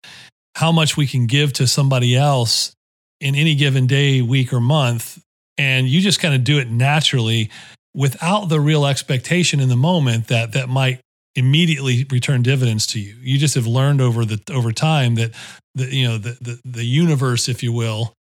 how 0.56 0.72
much 0.72 0.96
we 0.96 1.06
can 1.06 1.26
give 1.26 1.52
to 1.54 1.66
somebody 1.66 2.16
else 2.16 2.72
in 3.20 3.34
any 3.34 3.54
given 3.54 3.86
day, 3.86 4.22
week, 4.22 4.52
or 4.52 4.60
month. 4.60 5.22
And 5.56 5.88
you 5.88 6.00
just 6.00 6.20
kind 6.20 6.34
of 6.34 6.44
do 6.44 6.58
it 6.58 6.70
naturally 6.70 7.50
without 7.94 8.48
the 8.48 8.60
real 8.60 8.86
expectation 8.86 9.60
in 9.60 9.68
the 9.68 9.76
moment 9.76 10.28
that 10.28 10.52
that 10.52 10.68
might 10.68 11.00
immediately 11.34 12.04
return 12.10 12.42
dividends 12.42 12.86
to 12.86 13.00
you. 13.00 13.14
You 13.20 13.38
just 13.38 13.54
have 13.54 13.66
learned 13.66 14.00
over 14.00 14.24
the 14.24 14.40
over 14.52 14.72
time 14.72 15.16
that 15.16 15.32
the 15.74 15.94
you 15.94 16.06
know 16.06 16.18
the 16.18 16.36
the, 16.40 16.60
the 16.64 16.84
universe, 16.84 17.48
if 17.48 17.62
you 17.62 17.72
will, 17.72 18.14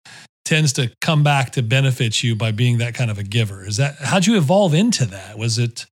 tends 0.45 0.71
to 0.73 0.91
come 1.01 1.23
back 1.23 1.51
to 1.51 1.63
benefit 1.63 2.23
you 2.23 2.35
by 2.35 2.51
being 2.51 2.77
that 2.77 2.93
kind 2.93 3.11
of 3.11 3.17
a 3.17 3.23
giver. 3.23 3.65
Is 3.65 3.77
that 3.77 3.95
how'd 3.99 4.25
you 4.25 4.37
evolve 4.37 4.73
into 4.73 5.05
that? 5.05 5.37
Was 5.37 5.57
it 5.57 5.85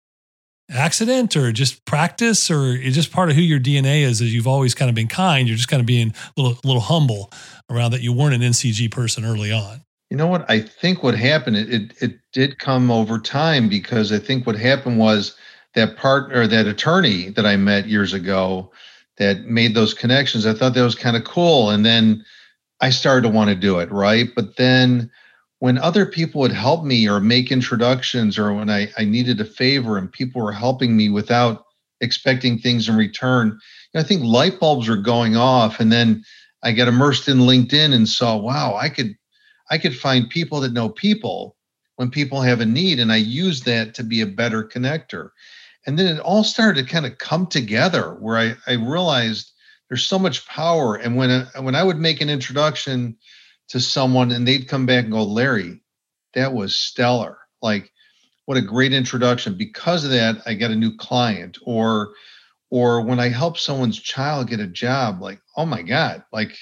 accident 0.69 1.35
or 1.35 1.51
just 1.51 1.83
practice 1.85 2.49
or 2.49 2.75
is 2.75 2.95
just 2.95 3.11
part 3.11 3.29
of 3.29 3.35
who 3.35 3.41
your 3.41 3.59
DNA 3.59 4.03
is 4.03 4.21
as 4.21 4.33
you've 4.33 4.47
always 4.47 4.73
kind 4.73 4.89
of 4.89 4.95
been 4.95 5.07
kind, 5.07 5.47
you're 5.47 5.57
just 5.57 5.67
kind 5.67 5.81
of 5.81 5.85
being 5.85 6.13
a 6.37 6.41
little 6.41 6.57
little 6.63 6.81
humble 6.81 7.31
around 7.69 7.91
that 7.91 8.01
you 8.01 8.13
weren't 8.13 8.35
an 8.35 8.41
NCG 8.41 8.89
person 8.91 9.25
early 9.25 9.51
on? 9.51 9.81
You 10.09 10.17
know 10.17 10.27
what? 10.27 10.49
I 10.49 10.61
think 10.61 11.01
what 11.01 11.15
happened, 11.15 11.57
it, 11.57 11.73
it, 11.73 11.93
it 11.99 12.19
did 12.33 12.59
come 12.59 12.91
over 12.91 13.17
time 13.17 13.67
because 13.67 14.11
I 14.11 14.19
think 14.19 14.45
what 14.45 14.55
happened 14.55 14.99
was 14.99 15.35
that 15.73 15.97
partner, 15.97 16.45
that 16.45 16.67
attorney 16.67 17.29
that 17.29 17.47
I 17.47 17.57
met 17.57 17.87
years 17.87 18.13
ago 18.13 18.71
that 19.17 19.45
made 19.45 19.73
those 19.73 19.93
connections. 19.93 20.45
I 20.45 20.53
thought 20.53 20.75
that 20.75 20.83
was 20.83 20.93
kind 20.95 21.17
of 21.17 21.23
cool. 21.23 21.71
And 21.71 21.83
then 21.85 22.23
I 22.83 22.89
started 22.89 23.21
to 23.21 23.33
want 23.33 23.49
to 23.49 23.55
do 23.55 23.79
it, 23.79 23.89
right? 23.93 24.27
But 24.35 24.57
then 24.57 25.09
when 25.59 25.77
other 25.77 26.05
people 26.05 26.41
would 26.41 26.51
help 26.51 26.83
me 26.83 27.07
or 27.07 27.21
make 27.21 27.49
introductions 27.49 28.37
or 28.37 28.53
when 28.53 28.69
I, 28.69 28.91
I 28.97 29.05
needed 29.05 29.39
a 29.39 29.45
favor 29.45 29.97
and 29.97 30.11
people 30.11 30.41
were 30.41 30.51
helping 30.51 30.97
me 30.97 31.07
without 31.07 31.63
expecting 32.01 32.57
things 32.57 32.89
in 32.89 32.97
return, 32.97 33.57
I 33.95 34.03
think 34.03 34.21
light 34.25 34.59
bulbs 34.59 34.89
were 34.89 34.97
going 34.97 35.37
off. 35.37 35.79
And 35.79 35.93
then 35.93 36.25
I 36.61 36.73
got 36.73 36.89
immersed 36.89 37.29
in 37.29 37.37
LinkedIn 37.37 37.93
and 37.93 38.09
saw, 38.09 38.35
wow, 38.35 38.75
I 38.75 38.89
could 38.89 39.15
I 39.71 39.77
could 39.77 39.97
find 39.97 40.29
people 40.29 40.59
that 40.59 40.73
know 40.73 40.89
people 40.89 41.55
when 41.95 42.11
people 42.11 42.41
have 42.41 42.59
a 42.59 42.65
need. 42.65 42.99
And 42.99 43.13
I 43.13 43.15
used 43.15 43.63
that 43.63 43.93
to 43.93 44.03
be 44.03 44.19
a 44.19 44.27
better 44.27 44.61
connector. 44.61 45.29
And 45.87 45.97
then 45.97 46.17
it 46.17 46.19
all 46.19 46.43
started 46.43 46.85
to 46.85 46.91
kind 46.93 47.05
of 47.05 47.17
come 47.17 47.47
together 47.47 48.17
where 48.19 48.37
I, 48.37 48.55
I 48.67 48.73
realized 48.73 49.52
there's 49.93 50.07
so 50.07 50.17
much 50.17 50.47
power. 50.47 50.95
And 50.95 51.15
when 51.15 51.45
when 51.59 51.75
I 51.75 51.83
would 51.83 51.99
make 51.99 52.19
an 52.19 52.27
introduction 52.27 53.15
to 53.67 53.79
someone 53.79 54.31
and 54.31 54.47
they'd 54.47 54.67
come 54.67 54.87
back 54.87 55.03
and 55.03 55.13
go, 55.13 55.21
Larry, 55.21 55.83
that 56.33 56.51
was 56.51 56.75
stellar. 56.75 57.37
Like, 57.61 57.91
what 58.45 58.57
a 58.57 58.61
great 58.63 58.91
introduction. 58.91 59.55
Because 59.55 60.03
of 60.03 60.09
that, 60.09 60.37
I 60.47 60.55
got 60.55 60.71
a 60.71 60.75
new 60.75 60.97
client. 60.97 61.59
Or 61.61 62.13
or 62.71 63.01
when 63.03 63.19
I 63.19 63.29
help 63.29 63.59
someone's 63.59 63.99
child 63.99 64.49
get 64.49 64.59
a 64.59 64.65
job, 64.65 65.21
like, 65.21 65.39
oh 65.57 65.67
my 65.67 65.83
God, 65.83 66.23
like 66.31 66.57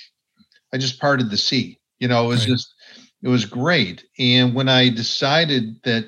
I 0.74 0.78
just 0.78 1.00
parted 1.00 1.30
the 1.30 1.38
sea. 1.38 1.80
You 2.00 2.10
know, 2.10 2.26
it 2.26 2.28
was 2.28 2.41
right. 2.41 2.50
just 2.50 2.76
it 3.24 3.30
was 3.30 3.46
great. 3.46 4.04
And 4.20 4.54
when 4.54 4.67
I 4.67 4.89
decided 4.89 5.82
that 5.84 6.04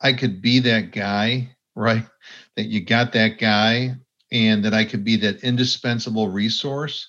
I 0.00 0.12
could 0.12 0.40
be 0.40 0.60
that 0.60 0.92
guy, 0.92 1.56
right? 1.74 2.06
That 2.54 2.66
you 2.66 2.84
got 2.84 3.14
that 3.14 3.40
guy 3.40 3.96
and 4.32 4.64
that 4.64 4.74
I 4.74 4.84
could 4.84 5.04
be 5.04 5.16
that 5.16 5.42
indispensable 5.42 6.28
resource. 6.28 7.08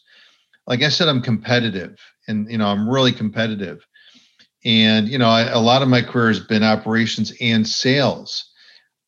Like 0.67 0.83
I 0.83 0.89
said, 0.89 1.07
I'm 1.07 1.21
competitive 1.21 1.99
and, 2.27 2.49
you 2.49 2.57
know, 2.57 2.67
I'm 2.67 2.89
really 2.89 3.11
competitive. 3.11 3.85
And, 4.65 5.07
you 5.07 5.17
know, 5.17 5.29
I, 5.29 5.43
a 5.43 5.59
lot 5.59 5.81
of 5.81 5.87
my 5.87 6.01
career 6.01 6.27
has 6.27 6.39
been 6.39 6.63
operations 6.63 7.33
and 7.41 7.67
sales. 7.67 8.51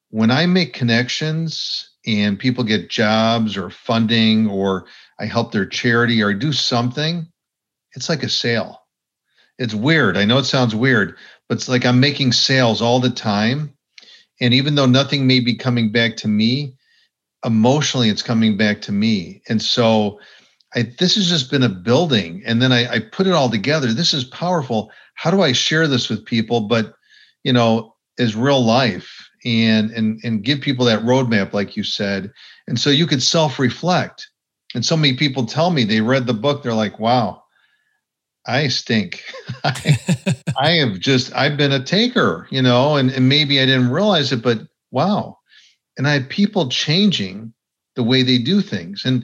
When 0.10 0.32
I 0.32 0.46
make 0.46 0.74
connections 0.74 1.90
and 2.06 2.40
people 2.40 2.64
get 2.64 2.90
jobs 2.90 3.58
or 3.58 3.70
funding 3.70 4.50
or 4.50 4.88
I 5.20 5.26
help 5.26 5.52
their 5.52 5.66
charity 5.66 6.22
or 6.22 6.32
I 6.32 6.34
do 6.34 6.52
something, 6.52 7.28
it's 7.94 8.10
like 8.10 8.24
a 8.24 8.30
sale. 8.30 8.82
It's 9.58 9.74
weird. 9.74 10.18
I 10.18 10.26
know 10.26 10.38
it 10.40 10.46
sounds 10.46 10.74
weird, 10.74 11.18
but 11.48 11.58
it's 11.58 11.70
like 11.70 11.86
I'm 11.86 12.00
making 12.00 12.32
sales 12.32 12.82
all 12.82 13.00
the 13.00 13.10
time. 13.10 13.74
And 14.40 14.54
even 14.54 14.76
though 14.76 14.88
nothing 14.88 15.28
may 15.28 15.40
be 15.40 15.54
coming 15.54 15.92
back 15.92 16.18
to 16.18 16.28
me, 16.28 16.76
emotionally 17.46 18.10
it's 18.10 18.24
coming 18.24 18.58
back 18.58 18.82
to 18.82 18.92
me. 18.92 19.42
And 19.50 19.62
so 19.62 20.20
I, 20.76 20.84
this 21.00 21.16
has 21.16 21.28
just 21.28 21.52
been 21.52 21.64
a 21.64 21.70
building. 21.70 22.44
And 22.46 22.62
then 22.62 22.72
I, 22.72 22.94
I 22.94 23.00
put 23.00 23.28
it 23.28 23.34
all 23.34 23.50
together. 23.50 23.94
This 23.94 24.14
is 24.14 24.24
powerful. 24.24 24.92
How 25.16 25.32
do 25.32 25.42
i 25.42 25.52
share 25.52 25.88
this 25.88 26.10
with 26.10 26.26
people 26.26 26.62
but 26.62 26.96
you 27.44 27.54
know 27.54 27.96
is 28.18 28.36
real 28.36 28.64
life 28.64 29.30
and 29.46 29.92
and 29.92 30.20
and 30.24 30.44
give 30.44 30.62
people 30.62 30.86
that 30.86 31.04
roadmap 31.04 31.54
like 31.54 31.76
you 31.76 31.84
said. 31.84 32.32
And 32.68 32.80
so 32.80 32.90
you 32.90 33.08
could 33.08 33.24
self-reflect. 33.24 34.28
And 34.74 34.86
so 34.86 34.96
many 34.96 35.18
people 35.18 35.46
tell 35.46 35.72
me 35.72 35.84
they 35.84 36.02
read 36.02 36.28
the 36.28 36.34
book 36.34 36.64
they're 36.64 36.74
like 36.74 37.00
wow 37.00 37.44
i 38.48 38.68
stink. 38.68 39.24
I, 39.64 39.98
I 40.58 40.72
have 40.72 41.00
just 41.00 41.36
i've 41.36 41.58
been 41.58 41.72
a 41.72 41.84
taker 41.84 42.48
you 42.50 42.62
know 42.62 42.96
and, 42.96 43.12
and 43.12 43.30
maybe 43.30 43.60
i 43.62 43.66
didn't 43.66 43.92
realize 43.92 44.32
it 44.32 44.42
but 44.42 44.62
wow 44.92 45.38
and 46.02 46.08
I 46.08 46.14
have 46.14 46.30
people 46.30 46.68
changing 46.68 47.54
the 47.96 48.02
way 48.02 48.24
they 48.24 48.40
do 48.40 48.62
things. 48.62 49.04
And 49.06 49.24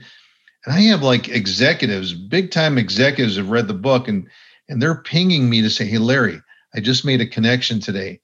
and 0.66 0.76
I 0.76 0.82
have 0.82 1.02
like 1.02 1.28
executives, 1.28 2.14
big 2.14 2.52
time 2.52 2.78
executives 2.78 3.38
have 3.38 3.50
read 3.50 3.68
the 3.68 3.74
book 3.74 4.08
and 4.08 4.28
and 4.70 4.80
they're 4.80 5.02
pinging 5.02 5.50
me 5.50 5.62
to 5.64 5.70
say, 5.72 5.86
"Hey 5.86 5.98
Larry, 5.98 6.40
I 6.76 6.80
just 6.80 7.04
made 7.04 7.22
a 7.22 7.26
connection 7.26 7.80
today." 7.80 8.20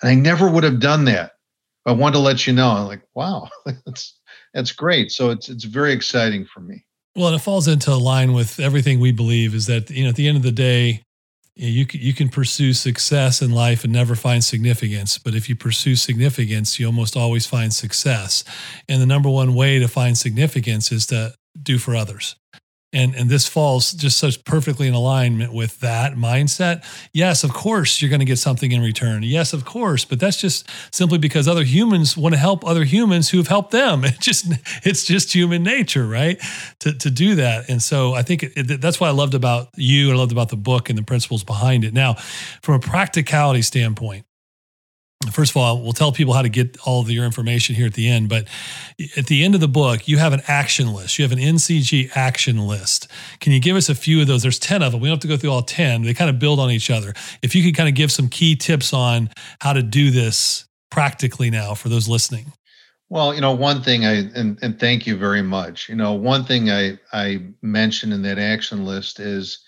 And 0.00 0.10
I 0.10 0.14
never 0.14 0.50
would 0.50 0.64
have 0.64 0.80
done 0.80 1.04
that 1.04 1.32
but 1.84 1.90
I 1.92 1.94
wanted 1.94 2.14
to 2.14 2.20
let 2.20 2.46
you 2.46 2.52
know. 2.54 2.70
I'm 2.70 2.86
like, 2.86 3.02
wow, 3.14 3.48
that's 3.86 4.18
that's 4.54 4.72
great. 4.72 5.12
So 5.12 5.30
it's 5.30 5.50
it's 5.50 5.64
very 5.64 5.92
exciting 5.92 6.46
for 6.46 6.60
me. 6.60 6.86
Well, 7.14 7.26
and 7.26 7.36
it 7.36 7.40
falls 7.40 7.68
into 7.68 7.94
line 7.96 8.32
with 8.32 8.60
everything 8.60 8.98
we 8.98 9.12
believe 9.12 9.54
is 9.54 9.66
that 9.66 9.90
you 9.90 10.04
know 10.04 10.10
at 10.10 10.16
the 10.16 10.26
end 10.26 10.38
of 10.38 10.42
the 10.42 10.52
day, 10.52 11.02
you 11.54 11.86
can, 11.86 12.00
you 12.00 12.14
can 12.14 12.28
pursue 12.28 12.72
success 12.72 13.42
in 13.42 13.50
life 13.50 13.84
and 13.84 13.92
never 13.92 14.14
find 14.14 14.42
significance. 14.42 15.18
But 15.18 15.34
if 15.34 15.48
you 15.48 15.56
pursue 15.56 15.96
significance, 15.96 16.78
you 16.78 16.86
almost 16.86 17.16
always 17.16 17.46
find 17.46 17.72
success. 17.72 18.44
And 18.88 19.02
the 19.02 19.06
number 19.06 19.28
one 19.28 19.54
way 19.54 19.78
to 19.78 19.88
find 19.88 20.16
significance 20.16 20.90
is 20.90 21.06
to 21.06 21.34
do 21.62 21.78
for 21.78 21.94
others 21.94 22.36
and 22.92 23.14
and 23.14 23.30
this 23.30 23.46
falls 23.48 23.92
just 23.92 24.18
such 24.18 24.44
perfectly 24.44 24.88
in 24.88 24.94
alignment 24.94 25.52
with 25.52 25.78
that 25.80 26.14
mindset. 26.14 26.84
Yes 27.12 27.44
of 27.44 27.52
course 27.52 28.00
you're 28.00 28.10
going 28.10 28.20
to 28.20 28.26
get 28.26 28.38
something 28.38 28.72
in 28.72 28.82
return. 28.82 29.22
Yes 29.22 29.52
of 29.52 29.64
course 29.64 30.04
but 30.04 30.18
that's 30.20 30.40
just 30.40 30.68
simply 30.94 31.18
because 31.18 31.46
other 31.46 31.64
humans 31.64 32.16
want 32.16 32.34
to 32.34 32.38
help 32.38 32.64
other 32.64 32.84
humans 32.84 33.30
who've 33.30 33.48
helped 33.48 33.70
them. 33.70 34.04
It 34.10 34.18
just 34.18 34.46
it's 34.84 35.04
just 35.04 35.32
human 35.32 35.62
nature 35.62 36.04
right 36.06 36.40
to, 36.80 36.92
to 36.92 37.10
do 37.10 37.36
that. 37.36 37.68
And 37.68 37.80
so 37.80 38.14
i 38.14 38.22
think 38.22 38.42
it, 38.42 38.52
it, 38.56 38.80
that's 38.80 38.98
what 38.98 39.08
i 39.08 39.12
loved 39.12 39.34
about 39.34 39.68
you 39.76 40.08
and 40.08 40.16
i 40.16 40.18
loved 40.18 40.32
about 40.32 40.48
the 40.48 40.56
book 40.56 40.88
and 40.88 40.98
the 40.98 41.02
principles 41.02 41.44
behind 41.44 41.84
it. 41.84 41.94
Now 41.94 42.14
from 42.62 42.74
a 42.74 42.80
practicality 42.80 43.62
standpoint 43.62 44.24
First 45.30 45.52
of 45.52 45.58
all, 45.58 45.82
we'll 45.82 45.92
tell 45.92 46.12
people 46.12 46.32
how 46.32 46.40
to 46.40 46.48
get 46.48 46.78
all 46.86 47.02
of 47.02 47.10
your 47.10 47.26
information 47.26 47.74
here 47.74 47.84
at 47.86 47.92
the 47.92 48.08
end. 48.08 48.30
But 48.30 48.48
at 49.18 49.26
the 49.26 49.44
end 49.44 49.54
of 49.54 49.60
the 49.60 49.68
book, 49.68 50.08
you 50.08 50.16
have 50.16 50.32
an 50.32 50.40
action 50.48 50.94
list. 50.94 51.18
You 51.18 51.24
have 51.24 51.32
an 51.32 51.38
NCG 51.38 52.16
action 52.16 52.58
list. 52.66 53.06
Can 53.38 53.52
you 53.52 53.60
give 53.60 53.76
us 53.76 53.90
a 53.90 53.94
few 53.94 54.22
of 54.22 54.26
those? 54.26 54.42
There's 54.42 54.58
10 54.58 54.82
of 54.82 54.92
them. 54.92 55.00
We 55.02 55.08
don't 55.08 55.16
have 55.16 55.20
to 55.20 55.28
go 55.28 55.36
through 55.36 55.50
all 55.50 55.60
10. 55.60 56.02
They 56.04 56.14
kind 56.14 56.30
of 56.30 56.38
build 56.38 56.58
on 56.58 56.70
each 56.70 56.90
other. 56.90 57.12
If 57.42 57.54
you 57.54 57.62
could 57.62 57.76
kind 57.76 57.88
of 57.88 57.94
give 57.94 58.10
some 58.10 58.28
key 58.28 58.56
tips 58.56 58.94
on 58.94 59.28
how 59.60 59.74
to 59.74 59.82
do 59.82 60.10
this 60.10 60.64
practically 60.90 61.50
now 61.50 61.74
for 61.74 61.90
those 61.90 62.08
listening. 62.08 62.52
Well, 63.10 63.34
you 63.34 63.42
know, 63.42 63.52
one 63.52 63.82
thing 63.82 64.06
I 64.06 64.12
and, 64.34 64.58
and 64.62 64.80
thank 64.80 65.06
you 65.06 65.18
very 65.18 65.42
much. 65.42 65.88
You 65.88 65.96
know, 65.96 66.14
one 66.14 66.44
thing 66.44 66.70
I 66.70 66.98
I 67.12 67.42
mentioned 67.60 68.14
in 68.14 68.22
that 68.22 68.38
action 68.38 68.86
list 68.86 69.20
is 69.20 69.58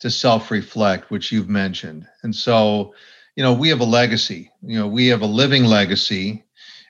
to 0.00 0.10
self-reflect, 0.10 1.10
which 1.10 1.32
you've 1.32 1.48
mentioned. 1.48 2.06
And 2.22 2.34
so 2.34 2.94
you 3.36 3.42
know, 3.42 3.52
we 3.52 3.68
have 3.68 3.80
a 3.80 3.84
legacy. 3.84 4.50
You 4.62 4.78
know, 4.78 4.88
we 4.88 5.08
have 5.08 5.22
a 5.22 5.26
living 5.26 5.64
legacy. 5.64 6.42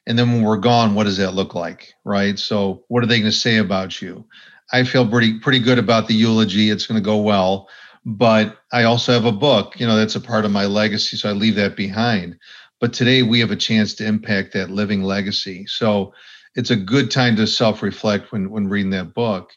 And 0.07 0.19
then 0.19 0.33
when 0.33 0.43
we're 0.43 0.57
gone, 0.57 0.95
what 0.95 1.05
does 1.05 1.17
that 1.17 1.35
look 1.35 1.55
like? 1.55 1.93
Right. 2.05 2.39
So 2.39 2.85
what 2.89 3.03
are 3.03 3.07
they 3.07 3.19
going 3.19 3.31
to 3.31 3.37
say 3.37 3.57
about 3.59 4.01
you? 4.01 4.25
I 4.73 4.85
feel 4.85 5.09
pretty 5.09 5.39
pretty 5.41 5.59
good 5.59 5.79
about 5.79 6.09
the 6.09 6.15
eulogy. 6.15 6.71
It's 6.71 6.87
going 6.87 7.01
to 7.01 7.05
go 7.05 7.19
well. 7.19 7.69
But 8.05 8.59
I 8.73 8.85
also 8.85 9.13
have 9.13 9.25
a 9.25 9.33
book, 9.33 9.81
you 9.81 9.87
know, 9.87 9.97
that's 9.97 10.15
a 10.15 10.21
part 10.21 10.45
of 10.45 10.53
my 10.53 10.67
legacy. 10.67 11.17
So 11.17 11.29
I 11.29 11.33
leave 11.33 11.57
that 11.57 11.77
behind. 11.77 12.37
But 12.81 12.93
today 12.93 13.25
we 13.25 13.41
have 13.41 13.51
a 13.51 13.57
chance 13.57 13.95
to 13.95 14.07
impact 14.07 14.53
that 14.53 14.71
living 14.71 15.03
legacy. 15.03 15.67
So 15.67 16.15
it's 16.55 16.71
a 16.71 16.77
good 16.77 17.11
time 17.11 17.35
to 17.37 17.47
self-reflect 17.47 18.31
when 18.31 18.51
when 18.51 18.69
reading 18.69 18.91
that 18.91 19.15
book. 19.15 19.51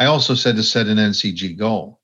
I 0.00 0.06
also 0.06 0.34
said 0.34 0.56
to 0.56 0.64
set 0.64 0.88
an 0.88 0.98
NCG 0.98 1.56
goal. 1.56 2.00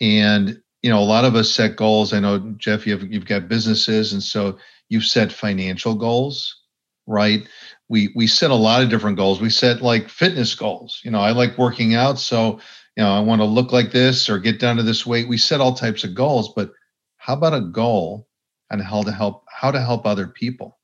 And 0.00 0.60
you 0.82 0.90
know, 0.90 1.00
a 1.00 1.04
lot 1.04 1.24
of 1.24 1.34
us 1.34 1.50
set 1.50 1.76
goals. 1.76 2.12
I 2.12 2.20
know, 2.20 2.38
Jeff, 2.56 2.86
you've 2.86 3.10
you've 3.12 3.26
got 3.26 3.48
businesses, 3.48 4.12
and 4.12 4.22
so 4.22 4.58
you've 4.88 5.04
set 5.04 5.32
financial 5.32 5.94
goals, 5.94 6.62
right? 7.06 7.46
We 7.88 8.12
we 8.14 8.26
set 8.26 8.50
a 8.50 8.54
lot 8.54 8.82
of 8.82 8.90
different 8.90 9.16
goals. 9.16 9.40
We 9.40 9.50
set 9.50 9.82
like 9.82 10.08
fitness 10.08 10.54
goals. 10.54 11.00
You 11.04 11.10
know, 11.10 11.20
I 11.20 11.32
like 11.32 11.58
working 11.58 11.94
out, 11.94 12.18
so 12.18 12.60
you 12.96 13.04
know, 13.04 13.12
I 13.12 13.20
want 13.20 13.40
to 13.40 13.44
look 13.44 13.72
like 13.72 13.92
this 13.92 14.28
or 14.28 14.38
get 14.38 14.60
down 14.60 14.76
to 14.76 14.82
this 14.82 15.06
weight. 15.06 15.28
We 15.28 15.38
set 15.38 15.60
all 15.60 15.74
types 15.74 16.04
of 16.04 16.14
goals, 16.14 16.52
but 16.54 16.72
how 17.16 17.34
about 17.34 17.54
a 17.54 17.60
goal 17.60 18.28
on 18.70 18.80
how 18.80 19.02
to 19.02 19.12
help 19.12 19.44
how 19.48 19.70
to 19.70 19.80
help 19.80 20.06
other 20.06 20.28
people? 20.28 20.78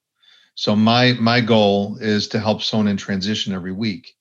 So 0.54 0.76
my 0.76 1.14
my 1.14 1.40
goal 1.40 1.98
is 2.00 2.28
to 2.28 2.40
help 2.40 2.62
someone 2.62 2.88
in 2.88 2.96
transition 2.96 3.52
every 3.52 3.72
week. 3.72 4.14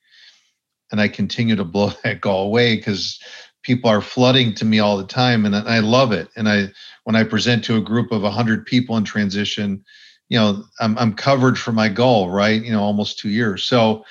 And 0.91 1.01
I 1.01 1.07
continue 1.07 1.55
to 1.55 1.63
blow 1.63 1.91
that 2.03 2.21
goal 2.21 2.47
away 2.47 2.75
because 2.75 3.19
people 3.63 3.89
are 3.89 4.02
flooding 4.02 4.54
to 4.56 4.65
me 4.65 4.80
all 4.80 4.97
the 4.97 5.08
time 5.08 5.45
and 5.45 5.56
I 5.56 5.80
love 5.80 6.12
it. 6.12 6.30
And 6.36 6.47
I 6.47 6.67
when 7.06 7.15
I 7.15 7.23
present 7.23 7.63
to 7.65 7.78
a 7.78 7.82
group 7.82 8.12
of 8.12 8.21
100 8.21 8.65
people 8.65 8.95
in 8.97 9.04
transition, 9.04 9.84
you 10.30 10.38
know, 10.38 10.63
I'm 10.80 10.97
I'm 10.97 11.13
covered 11.13 11.58
for 11.58 11.71
my 11.71 11.89
goal, 11.89 12.30
right? 12.30 12.62
You 12.62 12.71
know, 12.71 12.82
almost 12.84 13.19
2 13.19 13.30
years. 13.30 13.65
So 13.65 14.06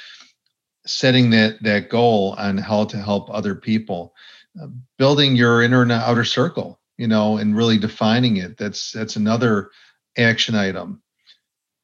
setting 0.87 1.31
that 1.31 1.63
that 1.63 1.89
goal 1.89 2.35
on 2.39 2.59
how 2.59 2.85
to 2.87 2.97
help 2.97 3.31
other 3.31 3.55
people, 3.55 4.15
uh, 4.61 4.67
building 4.99 5.37
your 5.37 5.63
inner 5.63 5.83
and 5.83 5.93
outer 5.93 6.25
circle, 6.25 6.81
you 6.97 7.07
know, 7.07 7.37
and 7.37 7.57
really 7.57 7.79
defining 7.79 8.39
it. 8.39 8.57
That's 8.57 8.91
that's 8.93 9.17
another 9.17 9.71
action 10.17 10.55
item. 10.55 11.03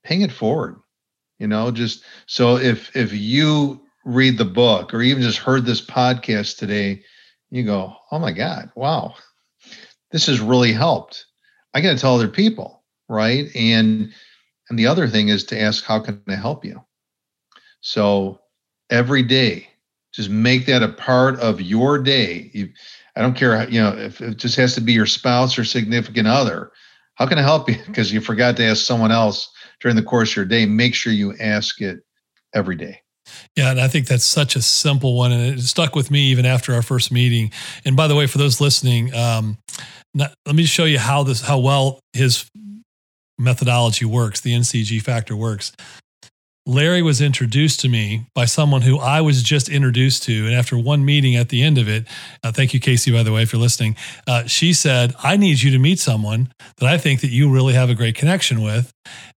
Paying 0.05 0.23
it 0.23 0.33
forward. 0.33 0.81
You 1.39 1.47
know, 1.47 1.71
just 1.71 2.05
so 2.27 2.57
if 2.57 2.95
if 2.97 3.13
you 3.13 3.83
read 4.05 4.39
the 4.39 4.45
book 4.45 4.95
or 4.95 5.03
even 5.03 5.23
just 5.23 5.39
heard 5.39 5.65
this 5.65 5.85
podcast 5.85 6.57
today 6.57 7.03
you 7.51 7.65
go, 7.65 7.95
oh 8.11 8.19
my 8.19 8.33
God, 8.33 8.71
wow, 8.75 9.15
this 10.11 10.27
has 10.27 10.41
really 10.41 10.73
helped. 10.73 11.27
I 11.75 11.81
got 11.81 11.93
to 11.93 11.99
tell 11.99 12.15
other 12.15 12.29
people, 12.29 12.83
right? 13.09 13.47
And 13.55 14.13
and 14.69 14.79
the 14.79 14.87
other 14.87 15.09
thing 15.09 15.29
is 15.29 15.45
to 15.45 15.61
ask, 15.61 15.85
how 15.85 16.01
can 16.01 16.23
I 16.29 16.35
help 16.35 16.65
you? 16.65 16.83
So 17.81 18.41
every 18.91 19.23
day, 19.23 19.69
just 20.13 20.31
make 20.31 20.67
that 20.67 20.83
a 20.83 20.89
part 20.89 21.39
of 21.41 21.61
your 21.61 21.99
day. 21.99 22.51
You, 22.53 22.69
I 23.17 23.23
don't 23.23 23.37
care, 23.37 23.69
you 23.69 23.81
know, 23.81 23.97
if 23.97 24.21
it 24.21 24.37
just 24.37 24.57
has 24.57 24.75
to 24.75 24.81
be 24.81 24.93
your 24.93 25.07
spouse 25.07 25.59
or 25.59 25.65
significant 25.65 26.29
other. 26.29 26.73
How 27.15 27.27
can 27.27 27.39
I 27.39 27.43
help 27.43 27.69
you? 27.69 27.77
Because 27.87 28.13
you 28.13 28.21
forgot 28.21 28.57
to 28.57 28.65
ask 28.65 28.85
someone 28.85 29.13
else 29.13 29.51
during 29.81 29.97
the 29.97 30.03
course 30.03 30.31
of 30.31 30.37
your 30.37 30.45
day. 30.45 30.67
Make 30.67 30.95
sure 30.95 31.13
you 31.13 31.35
ask 31.39 31.81
it 31.81 32.01
every 32.55 32.77
day. 32.77 33.01
Yeah, 33.57 33.71
and 33.71 33.81
I 33.81 33.88
think 33.88 34.07
that's 34.07 34.25
such 34.25 34.57
a 34.57 34.62
simple 34.62 35.17
one, 35.17 35.33
and 35.33 35.59
it 35.59 35.62
stuck 35.62 35.95
with 35.95 36.11
me 36.11 36.27
even 36.27 36.47
after 36.47 36.75
our 36.75 36.83
first 36.83 37.11
meeting. 37.12 37.51
And 37.85 37.97
by 37.97 38.07
the 38.07 38.14
way, 38.14 38.27
for 38.27 38.38
those 38.38 38.61
listening, 38.61 39.14
um, 39.14 39.59
not, 40.14 40.33
let 40.47 40.55
me 40.55 40.64
show 40.64 40.85
you 40.85 40.99
how 40.99 41.23
this 41.23 41.41
how 41.41 41.59
well 41.59 42.01
his 42.12 42.49
methodology 43.38 44.05
works. 44.05 44.41
The 44.41 44.55
NCG 44.55 45.03
factor 45.03 45.37
works. 45.37 45.73
Larry 46.69 47.01
was 47.01 47.23
introduced 47.23 47.81
to 47.81 47.88
me 47.88 48.27
by 48.35 48.45
someone 48.45 48.83
who 48.83 48.99
I 48.99 49.23
was 49.23 49.43
just 49.43 49.71
introduced 49.71 50.25
to. 50.25 50.45
And 50.45 50.55
after 50.55 50.77
one 50.77 51.03
meeting 51.03 51.35
at 51.35 51.49
the 51.49 51.62
end 51.62 51.79
of 51.79 51.88
it, 51.88 52.07
uh, 52.45 52.53
thank 52.53 52.75
you, 52.75 52.81
Casey, 52.81 53.11
by 53.11 53.23
the 53.23 53.33
way, 53.33 53.43
if 53.43 53.55
you're 53.55 53.62
listening, 53.62 53.97
uh, 54.27 54.45
she 54.45 54.75
said, 54.75 55.14
I 55.23 55.38
need 55.38 55.62
you 55.62 55.71
to 55.71 55.79
meet 55.79 55.99
someone 55.99 56.53
that 56.77 56.87
I 56.87 56.99
think 56.99 57.23
that 57.23 57.31
you 57.31 57.51
really 57.51 57.73
have 57.73 57.88
a 57.88 57.95
great 57.95 58.17
connection 58.17 58.61
with. 58.61 58.93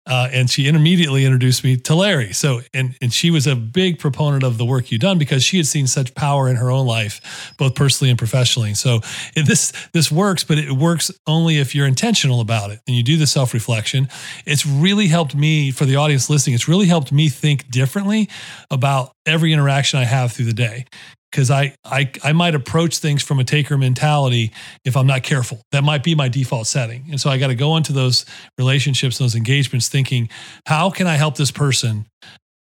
Uh, 0.06 0.28
and 0.32 0.50
she 0.50 0.68
immediately 0.68 1.24
introduced 1.24 1.64
me 1.64 1.78
to 1.78 1.94
Larry. 1.94 2.34
So, 2.34 2.62
and 2.74 2.96
and 3.00 3.14
she 3.14 3.30
was 3.30 3.46
a 3.46 3.56
big 3.56 4.00
proponent 4.00 4.44
of 4.44 4.58
the 4.58 4.66
work 4.66 4.92
you've 4.92 5.02
done 5.02 5.20
because 5.20 5.44
she 5.44 5.58
had 5.58 5.68
seen 5.68 5.86
such 5.86 6.16
power 6.16 6.50
in 6.50 6.56
her 6.56 6.72
own 6.72 6.88
life, 6.88 7.54
both 7.58 7.76
personally 7.76 8.10
and 8.10 8.18
professionally. 8.18 8.74
So, 8.74 9.02
this 9.36 9.72
this 9.94 10.12
works, 10.12 10.44
but 10.44 10.58
it 10.58 10.72
works 10.72 11.12
only 11.28 11.60
if 11.60 11.76
you're 11.76 11.86
intentional 11.86 12.42
about 12.42 12.72
it 12.72 12.80
and 12.88 12.96
you 12.96 13.04
do 13.04 13.18
the 13.18 13.28
self 13.28 13.54
reflection. 13.54 14.08
It's 14.48 14.66
really 14.66 15.08
helped 15.08 15.36
me 15.36 15.70
for 15.70 15.86
the 15.86 15.98
audience 15.98 16.28
listening. 16.28 16.56
It's 16.56 16.68
really 16.68 16.88
helped 16.88 17.12
me 17.12 17.30
think 17.30 17.70
differently 17.70 18.30
about 18.72 19.12
every 19.28 19.54
interaction 19.54 20.00
I 20.00 20.06
have 20.06 20.32
through 20.32 20.46
the 20.46 20.54
day 20.54 20.86
because 21.32 21.52
I, 21.52 21.76
I 21.86 22.12
I 22.24 22.34
might 22.34 22.56
approach 22.56 22.98
things 22.98 23.24
from 23.24 23.40
a 23.40 23.44
taker 23.44 23.78
mentality 23.78 24.52
if 24.86 24.98
I'm 24.98 25.08
not 25.08 25.24
careful. 25.24 25.62
That 25.72 25.84
might 25.84 26.04
be 26.04 26.16
my 26.16 26.30
default 26.30 26.68
setting. 26.68 27.06
And 27.10 27.20
so 27.20 27.30
I 27.30 27.38
got 27.38 27.48
to 27.48 27.56
go 27.56 27.78
into 27.78 27.94
those 27.94 28.26
relationships, 28.58 29.18
those 29.18 29.36
engagements, 29.36 29.88
thinking, 29.88 30.30
how 30.66 30.90
can 30.90 31.08
I 31.08 31.16
help 31.16 31.36
this 31.36 31.52
person 31.52 32.08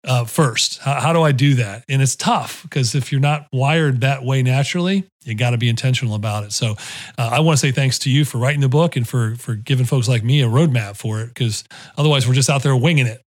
uh, 0.05 0.25
first? 0.25 0.79
How, 0.79 0.99
how, 0.99 1.13
do 1.13 1.21
I 1.21 1.31
do 1.31 1.55
that? 1.55 1.83
And 1.89 2.01
it's 2.01 2.15
tough 2.15 2.63
because 2.63 2.95
if 2.95 3.11
you're 3.11 3.21
not 3.21 3.47
wired 3.51 4.01
that 4.01 4.23
way 4.23 4.43
naturally, 4.43 5.05
you 5.23 5.35
got 5.35 5.51
to 5.51 5.57
be 5.57 5.67
intentional 5.67 6.15
about 6.15 6.43
it. 6.45 6.53
So 6.53 6.75
uh, 7.17 7.29
I 7.31 7.41
want 7.41 7.59
to 7.59 7.67
say 7.67 7.71
thanks 7.71 7.99
to 7.99 8.09
you 8.09 8.23
for 8.23 8.37
writing 8.37 8.61
the 8.61 8.69
book 8.69 8.95
and 8.95 9.07
for 9.07 9.35
for 9.35 9.55
giving 9.55 9.85
folks 9.85 10.07
like 10.07 10.23
me 10.23 10.41
a 10.41 10.47
roadmap 10.47 10.95
for 10.95 11.21
it 11.21 11.27
because 11.27 11.63
otherwise 11.97 12.27
we're 12.27 12.33
just 12.33 12.49
out 12.49 12.63
there 12.63 12.75
winging 12.75 13.07
it. 13.07 13.21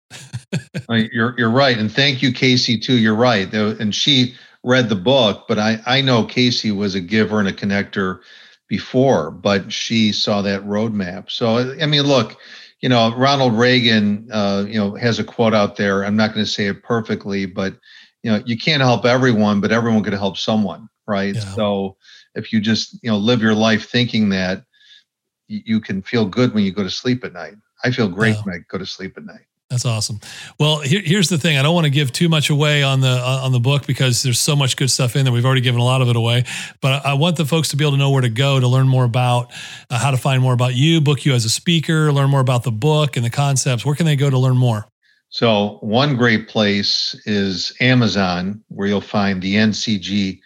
you're 1.11 1.35
you're 1.37 1.51
right, 1.51 1.77
and 1.77 1.91
thank 1.91 2.21
you, 2.21 2.33
Casey. 2.33 2.77
Too, 2.77 2.97
you're 2.97 3.15
right. 3.15 3.51
And 3.53 3.93
she 3.93 4.35
read 4.63 4.89
the 4.89 4.95
book, 4.95 5.45
but 5.47 5.59
I, 5.59 5.79
I 5.85 6.01
know 6.01 6.25
Casey 6.25 6.71
was 6.71 6.95
a 6.95 7.01
giver 7.01 7.39
and 7.39 7.47
a 7.47 7.53
connector 7.53 8.21
before, 8.67 9.29
but 9.29 9.71
she 9.71 10.11
saw 10.11 10.41
that 10.41 10.63
roadmap. 10.63 11.29
So, 11.29 11.75
I 11.79 11.85
mean, 11.85 12.03
look, 12.03 12.37
you 12.79 12.89
know, 12.89 13.13
Ronald 13.15 13.53
Reagan, 13.53 14.29
uh, 14.31 14.65
you 14.67 14.79
know, 14.79 14.95
has 14.95 15.19
a 15.19 15.23
quote 15.23 15.53
out 15.53 15.75
there. 15.75 16.03
I'm 16.03 16.15
not 16.15 16.33
going 16.33 16.45
to 16.45 16.51
say 16.51 16.67
it 16.67 16.83
perfectly, 16.83 17.45
but, 17.45 17.77
you 18.23 18.31
know, 18.31 18.41
you 18.45 18.57
can't 18.57 18.81
help 18.81 19.05
everyone, 19.05 19.61
but 19.61 19.71
everyone 19.71 20.03
could 20.03 20.13
help 20.13 20.37
someone, 20.37 20.89
right? 21.07 21.35
Yeah. 21.35 21.41
So 21.41 21.97
if 22.35 22.51
you 22.51 22.59
just, 22.59 22.97
you 23.03 23.11
know, 23.11 23.17
live 23.17 23.41
your 23.41 23.53
life 23.53 23.89
thinking 23.89 24.29
that, 24.29 24.65
you 25.47 25.81
can 25.81 26.01
feel 26.01 26.25
good 26.25 26.53
when 26.53 26.63
you 26.63 26.71
go 26.71 26.83
to 26.83 26.89
sleep 26.89 27.23
at 27.23 27.33
night. 27.33 27.55
I 27.83 27.91
feel 27.91 28.07
great 28.07 28.35
yeah. 28.35 28.41
when 28.43 28.55
I 28.55 28.59
go 28.69 28.77
to 28.77 28.85
sleep 28.85 29.17
at 29.17 29.25
night. 29.25 29.45
That's 29.73 29.85
awesome. 29.87 30.19
Well, 30.59 30.81
here, 30.81 31.01
here's 31.03 31.29
the 31.29 31.39
thing. 31.39 31.57
I 31.57 31.63
don't 31.63 31.73
want 31.73 31.85
to 31.85 31.89
give 31.89 32.11
too 32.11 32.29
much 32.29 32.51
away 32.51 32.83
on 32.83 32.99
the 32.99 33.07
on 33.07 33.51
the 33.51 33.59
book 33.59 33.87
because 33.87 34.21
there's 34.21 34.39
so 34.39 34.55
much 34.55 34.77
good 34.77 34.91
stuff 34.91 35.15
in 35.15 35.23
there. 35.25 35.33
We've 35.33 35.47
already 35.47 35.61
given 35.61 35.81
a 35.81 35.83
lot 35.83 36.03
of 36.03 36.09
it 36.09 36.15
away, 36.15 36.43
but 36.79 37.03
I 37.03 37.15
want 37.15 37.37
the 37.37 37.45
folks 37.45 37.69
to 37.69 37.75
be 37.75 37.83
able 37.83 37.93
to 37.93 37.97
know 37.97 38.11
where 38.11 38.21
to 38.21 38.29
go 38.29 38.59
to 38.59 38.67
learn 38.67 38.87
more 38.87 39.03
about 39.03 39.51
uh, 39.89 39.97
how 39.97 40.11
to 40.11 40.17
find 40.17 40.43
more 40.43 40.53
about 40.53 40.75
you, 40.75 41.01
book 41.01 41.25
you 41.25 41.33
as 41.33 41.43
a 41.43 41.49
speaker, 41.49 42.11
learn 42.11 42.29
more 42.29 42.39
about 42.39 42.61
the 42.61 42.71
book 42.71 43.17
and 43.17 43.25
the 43.25 43.31
concepts. 43.31 43.83
Where 43.83 43.95
can 43.95 44.05
they 44.05 44.15
go 44.15 44.29
to 44.29 44.37
learn 44.37 44.57
more? 44.57 44.85
So, 45.29 45.79
one 45.81 46.17
great 46.17 46.47
place 46.47 47.19
is 47.25 47.75
Amazon, 47.81 48.63
where 48.67 48.87
you'll 48.87 49.01
find 49.01 49.41
the 49.41 49.55
NCG 49.55 50.39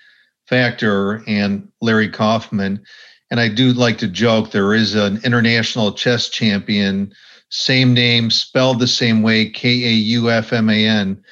Factor 0.47 1.21
and 1.27 1.67
Larry 1.81 2.09
Kaufman. 2.09 2.81
And 3.29 3.41
I 3.41 3.49
do 3.49 3.73
like 3.73 3.97
to 3.97 4.07
joke 4.07 4.51
there 4.51 4.73
is 4.73 4.95
an 4.95 5.19
international 5.25 5.91
chess 5.91 6.29
champion, 6.29 7.11
same 7.49 7.93
name, 7.93 8.29
spelled 8.29 8.79
the 8.79 8.87
same 8.87 9.21
way, 9.21 9.49
K 9.49 9.69
A 9.69 9.91
U 9.91 10.29
F 10.29 10.53
M 10.53 10.69
A 10.69 10.85
N. 10.85 11.23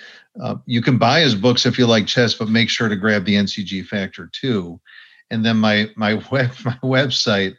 Uh, 0.41 0.55
you 0.65 0.81
can 0.81 0.97
buy 0.97 1.21
his 1.21 1.35
books 1.35 1.65
if 1.65 1.77
you 1.77 1.87
like 1.87 2.07
chess, 2.07 2.33
but 2.33 2.49
make 2.49 2.69
sure 2.69 2.89
to 2.89 2.95
grab 2.95 3.25
the 3.25 3.35
NCG 3.35 3.85
Factor 3.85 4.29
too. 4.31 4.79
And 5.29 5.45
then 5.45 5.57
my 5.57 5.89
my 5.95 6.13
web 6.31 6.51
my 6.63 6.77
website 6.83 7.55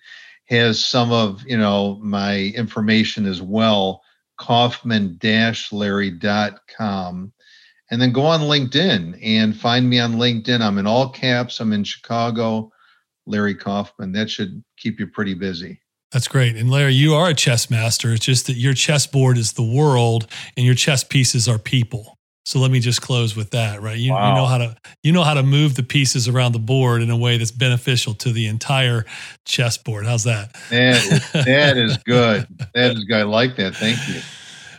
has 0.49 0.85
some 0.85 1.12
of 1.12 1.42
you 1.47 1.59
know 1.59 1.99
my 2.03 2.53
information 2.55 3.27
as 3.27 3.42
well 3.42 4.03
kaufman-larry.com 4.38 7.33
and 7.90 8.03
then 8.03 8.12
go 8.12 8.23
on 8.23 8.40
linkedin 8.40 9.19
and 9.23 9.57
find 9.57 9.88
me 9.88 9.99
on 9.99 10.16
linkedin. 10.16 10.61
I'm 10.61 10.77
in 10.77 10.87
all 10.87 11.09
caps. 11.09 11.59
I'm 11.59 11.73
in 11.73 11.85
chicago. 11.85 12.71
Larry 13.25 13.55
kaufman. 13.55 14.12
That 14.12 14.29
should 14.29 14.62
keep 14.77 15.01
you 15.01 15.07
pretty 15.07 15.33
busy 15.33 15.81
that's 16.12 16.29
great. 16.29 16.57
And 16.57 16.71
Larry, 16.71 16.95
you 16.95 17.14
are 17.14 17.31
a 17.31 17.35
chess 17.35 17.71
master. 17.71 18.12
It's 18.12 18.25
just 18.25 18.47
that 18.47 18.55
your 18.55 18.75
chessboard 18.75 19.38
is 19.38 19.53
the 19.53 19.62
world 19.62 20.27
and 20.57 20.64
your 20.64 20.75
chess 20.75 21.05
pieces 21.05 21.49
are 21.49 21.59
people. 21.59 22.16
So 22.47 22.61
let 22.61 22.71
me 22.71 22.79
just 22.79 23.03
close 23.03 23.35
with 23.35 23.51
that, 23.51 23.83
right? 23.83 23.99
You, 23.99 24.12
wow. 24.12 24.29
you, 24.29 24.37
know 24.37 24.47
how 24.47 24.59
to 24.59 24.77
you 25.03 25.11
know 25.11 25.25
how 25.25 25.35
to 25.35 25.42
move 25.42 25.75
the 25.75 25.83
pieces 25.83 26.29
around 26.29 26.53
the 26.53 26.61
board 26.61 27.03
in 27.03 27.11
a 27.11 27.16
way 27.16 27.38
that's 27.38 27.51
beneficial 27.51 28.14
to 28.14 28.31
the 28.31 28.47
entire 28.47 29.05
chessboard. 29.45 30.07
How's 30.07 30.23
that? 30.25 30.55
That, 30.71 31.45
that 31.45 31.77
is 31.77 31.97
good. 32.05 32.47
That 32.73 32.92
is 32.92 33.03
good. 33.03 33.16
I 33.16 33.23
like 33.25 33.57
that. 33.57 33.75
Thank 33.75 33.99
you. 34.09 34.21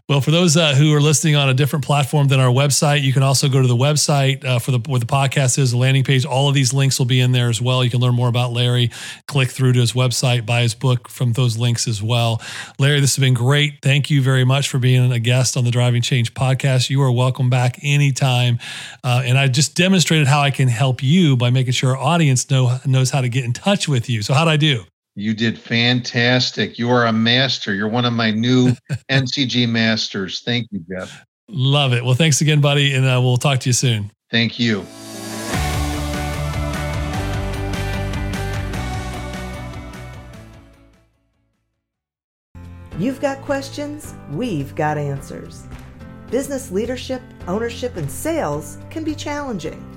Well, 0.09 0.21
for 0.21 0.31
those 0.31 0.55
uh, 0.55 0.73
who 0.73 0.93
are 0.93 1.01
listening 1.01 1.35
on 1.35 1.49
a 1.49 1.53
different 1.53 1.83
platform 1.83 2.29
than 2.29 2.39
our 2.39 2.49
website, 2.49 3.01
you 3.01 3.11
can 3.11 3.23
also 3.23 3.49
go 3.49 3.61
to 3.61 3.67
the 3.67 3.75
website 3.75 4.45
uh, 4.45 4.57
for 4.57 4.71
the 4.71 4.79
where 4.87 5.01
the 5.01 5.05
podcast 5.05 5.59
is, 5.59 5.71
the 5.71 5.77
landing 5.77 6.05
page. 6.05 6.23
All 6.23 6.47
of 6.47 6.55
these 6.55 6.73
links 6.73 6.97
will 6.97 7.07
be 7.07 7.19
in 7.19 7.33
there 7.33 7.49
as 7.49 7.61
well. 7.61 7.83
You 7.83 7.89
can 7.89 7.99
learn 7.99 8.15
more 8.15 8.29
about 8.29 8.53
Larry. 8.53 8.89
Click 9.27 9.49
through 9.49 9.73
to 9.73 9.81
his 9.81 9.91
website, 9.91 10.45
buy 10.45 10.61
his 10.61 10.73
book 10.75 11.09
from 11.09 11.33
those 11.33 11.57
links 11.57 11.89
as 11.89 12.01
well. 12.01 12.41
Larry, 12.79 13.01
this 13.01 13.17
has 13.17 13.21
been 13.21 13.33
great. 13.33 13.79
Thank 13.81 14.09
you 14.09 14.21
very 14.21 14.45
much 14.45 14.69
for 14.69 14.79
being 14.79 15.11
a 15.11 15.19
guest 15.19 15.57
on 15.57 15.65
the 15.65 15.71
Driving 15.71 16.01
Change 16.01 16.33
podcast. 16.33 16.89
You 16.89 17.01
are 17.01 17.11
welcome 17.11 17.49
back 17.49 17.77
anytime. 17.83 18.59
Uh, 19.03 19.23
and 19.25 19.37
I 19.37 19.49
just 19.49 19.75
demonstrated 19.75 20.25
how 20.25 20.39
I 20.39 20.51
can 20.51 20.69
help 20.69 21.03
you 21.03 21.35
by 21.35 21.49
making 21.49 21.73
sure 21.73 21.97
our 21.97 22.01
audience 22.01 22.49
know 22.49 22.79
knows 22.85 23.09
how 23.09 23.19
to 23.19 23.27
get 23.27 23.43
in 23.43 23.51
touch 23.51 23.89
with 23.89 24.09
you. 24.09 24.21
So 24.21 24.33
how'd 24.33 24.47
I 24.47 24.55
do? 24.55 24.85
You 25.19 25.33
did 25.33 25.57
fantastic. 25.57 26.77
You 26.77 26.91
are 26.91 27.07
a 27.07 27.11
master. 27.11 27.73
You're 27.73 27.89
one 27.89 28.05
of 28.05 28.13
my 28.13 28.29
new 28.29 28.73
NCG 29.09 29.67
masters. 29.67 30.41
Thank 30.41 30.67
you, 30.69 30.85
Jeff. 30.87 31.25
Love 31.49 31.93
it. 31.93 32.05
Well, 32.05 32.13
thanks 32.13 32.39
again, 32.41 32.61
buddy. 32.61 32.93
And 32.93 33.03
uh, 33.03 33.19
we'll 33.19 33.37
talk 33.37 33.57
to 33.61 33.69
you 33.69 33.73
soon. 33.73 34.11
Thank 34.29 34.59
you. 34.59 34.85
You've 42.99 43.19
got 43.19 43.41
questions, 43.41 44.13
we've 44.31 44.75
got 44.75 44.99
answers. 44.99 45.63
Business 46.29 46.69
leadership, 46.69 47.23
ownership, 47.47 47.95
and 47.95 48.09
sales 48.09 48.77
can 48.91 49.03
be 49.03 49.15
challenging. 49.15 49.96